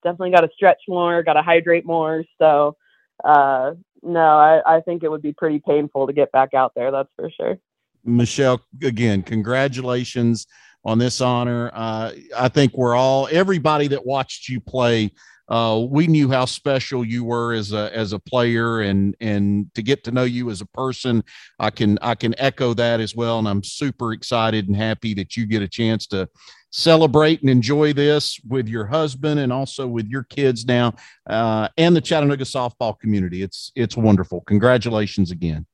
definitely 0.02 0.32
got 0.32 0.40
to 0.40 0.50
stretch 0.54 0.80
more, 0.88 1.22
got 1.22 1.34
to 1.34 1.42
hydrate 1.42 1.86
more. 1.86 2.24
So 2.38 2.76
uh, 3.22 3.72
no, 4.02 4.20
I, 4.20 4.60
I 4.66 4.80
think 4.80 5.04
it 5.04 5.10
would 5.10 5.22
be 5.22 5.32
pretty 5.32 5.62
painful 5.64 6.06
to 6.08 6.12
get 6.12 6.32
back 6.32 6.54
out 6.54 6.72
there. 6.74 6.90
That's 6.90 7.10
for 7.14 7.30
sure. 7.30 7.58
Michelle, 8.04 8.60
again, 8.82 9.22
congratulations 9.22 10.46
on 10.84 10.98
this 10.98 11.20
honor. 11.20 11.70
Uh, 11.72 12.12
I 12.36 12.48
think 12.48 12.74
we're 12.74 12.96
all 12.96 13.28
everybody 13.30 13.88
that 13.88 14.04
watched 14.04 14.48
you 14.48 14.60
play 14.60 15.12
uh, 15.52 15.84
we 15.90 16.06
knew 16.06 16.30
how 16.30 16.46
special 16.46 17.04
you 17.04 17.24
were 17.24 17.52
as 17.52 17.72
a 17.72 17.94
as 17.94 18.14
a 18.14 18.18
player, 18.18 18.80
and 18.80 19.14
and 19.20 19.72
to 19.74 19.82
get 19.82 20.02
to 20.04 20.10
know 20.10 20.24
you 20.24 20.48
as 20.48 20.62
a 20.62 20.66
person, 20.66 21.22
I 21.58 21.68
can 21.68 21.98
I 22.00 22.14
can 22.14 22.34
echo 22.38 22.72
that 22.74 23.00
as 23.00 23.14
well. 23.14 23.38
And 23.38 23.46
I'm 23.46 23.62
super 23.62 24.14
excited 24.14 24.68
and 24.68 24.76
happy 24.76 25.12
that 25.14 25.36
you 25.36 25.46
get 25.46 25.60
a 25.60 25.68
chance 25.68 26.06
to 26.08 26.26
celebrate 26.70 27.42
and 27.42 27.50
enjoy 27.50 27.92
this 27.92 28.40
with 28.48 28.66
your 28.66 28.86
husband 28.86 29.40
and 29.40 29.52
also 29.52 29.86
with 29.86 30.06
your 30.06 30.22
kids 30.22 30.64
now, 30.64 30.94
uh, 31.28 31.68
and 31.76 31.94
the 31.94 32.00
Chattanooga 32.00 32.44
softball 32.44 32.98
community. 32.98 33.42
It's 33.42 33.72
it's 33.74 33.96
wonderful. 33.96 34.42
Congratulations 34.46 35.32
again. 35.32 35.66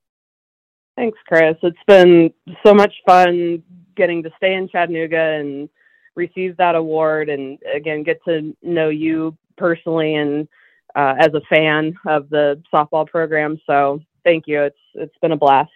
Thanks, 0.96 1.18
Chris. 1.28 1.54
It's 1.62 1.78
been 1.86 2.32
so 2.66 2.74
much 2.74 2.94
fun 3.06 3.62
getting 3.98 4.22
to 4.22 4.30
stay 4.38 4.54
in 4.54 4.68
Chattanooga 4.68 5.38
and 5.38 5.68
receive 6.14 6.56
that 6.56 6.74
award 6.74 7.28
and 7.28 7.58
again 7.74 8.02
get 8.02 8.18
to 8.24 8.56
know 8.62 8.88
you 8.88 9.36
personally 9.56 10.14
and 10.14 10.48
uh, 10.96 11.14
as 11.18 11.28
a 11.34 11.40
fan 11.54 11.94
of 12.06 12.28
the 12.30 12.60
softball 12.72 13.06
program. 13.06 13.60
So 13.66 14.00
thank 14.24 14.44
you. 14.46 14.62
It's 14.62 14.78
it's 14.94 15.14
been 15.20 15.32
a 15.32 15.36
blast. 15.36 15.70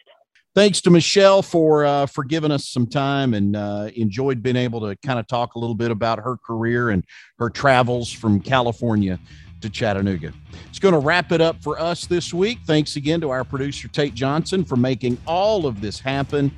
Thanks 0.55 0.83
to 0.83 0.91
Michelle 0.91 1.43
for 1.43 1.85
uh, 1.85 2.07
for 2.07 2.25
giving 2.25 2.51
us 2.51 2.69
some 2.69 2.87
time 2.87 3.35
and 3.35 3.57
uh, 3.57 3.91
enjoyed 3.95 4.43
being 4.43 4.57
able 4.57 4.81
to 4.81 4.97
kind 4.97 5.19
of 5.19 5.27
talk 5.27 5.55
a 5.55 5.59
little 5.59 5.75
bit 5.75 5.91
about 5.91 6.19
her 6.19 6.37
career 6.37 6.91
and 6.91 7.05
her 7.39 7.49
travels 7.49 8.13
from 8.13 8.41
California 8.41 9.19
to 9.63 9.71
Chattanooga. 9.71 10.33
It's 10.69 10.79
going 10.79 10.93
to 10.93 11.01
wrap 11.01 11.33
it 11.33 11.41
up 11.41 11.63
for 11.63 11.81
us 11.81 12.05
this 12.07 12.35
week. 12.35 12.59
Thanks 12.67 12.97
again 12.97 13.21
to 13.23 13.31
our 13.31 13.45
producer 13.45 13.89
Tate 13.89 14.15
Johnson 14.15 14.65
for 14.65 14.77
making 14.77 15.17
all 15.27 15.67
of 15.67 15.81
this 15.81 16.01
happen. 16.01 16.51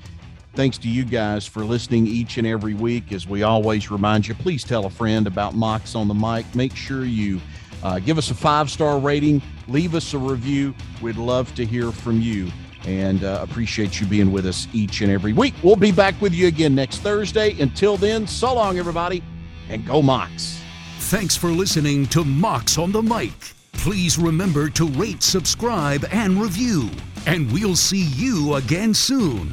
Thanks 0.55 0.79
to 0.79 0.89
you 0.89 1.05
guys 1.05 1.45
for 1.45 1.65
listening 1.65 2.07
each 2.07 2.39
and 2.39 2.47
every 2.47 2.75
week. 2.75 3.13
As 3.13 3.27
we 3.27 3.43
always 3.43 3.91
remind 3.91 4.29
you, 4.29 4.35
please 4.35 4.63
tell 4.63 4.87
a 4.87 4.91
friend 4.91 5.27
about 5.27 5.55
Mocs 5.55 5.97
on 5.97 6.07
the 6.07 6.15
Mic. 6.15 6.47
Make 6.55 6.77
sure 6.77 7.05
you 7.05 7.41
uh, 7.83 7.99
give 7.99 8.19
us 8.19 8.31
a 8.31 8.35
five 8.35 8.71
star 8.71 9.01
rating, 9.01 9.43
leave 9.67 9.97
us 9.97 10.15
a 10.15 10.19
review. 10.19 10.73
We'd 11.03 11.17
love 11.17 11.53
to 11.57 11.67
hear 11.67 11.91
from 11.91 12.21
you 12.21 12.53
and 12.87 13.25
uh, 13.25 13.41
appreciate 13.43 14.01
you 14.01 14.07
being 14.07 14.31
with 14.31 14.47
us 14.47 14.69
each 14.73 15.01
and 15.01 15.11
every 15.11 15.33
week. 15.33 15.55
We'll 15.63 15.75
be 15.75 15.91
back 15.91 16.21
with 16.21 16.33
you 16.33 16.47
again 16.47 16.75
next 16.75 16.99
Thursday. 16.99 17.59
Until 17.61 17.97
then, 17.97 18.27
so 18.27 18.55
long, 18.55 18.79
everybody, 18.79 19.25
and 19.69 19.85
go 19.85 20.03
Mocs. 20.03 20.61
Thanks 20.99 21.37
for 21.37 21.49
listening 21.49 22.07
to 22.09 22.21
Mocs 22.21 22.81
on 22.81 22.93
the 22.93 23.03
Mic. 23.03 23.33
Please 23.73 24.19
remember 24.19 24.71
to 24.71 24.87
rate, 24.91 25.23
subscribe, 25.23 26.05
and 26.13 26.41
review. 26.41 26.91
And 27.27 27.51
we'll 27.53 27.77
see 27.77 28.05
you 28.15 28.55
again 28.55 28.95
soon. 28.95 29.53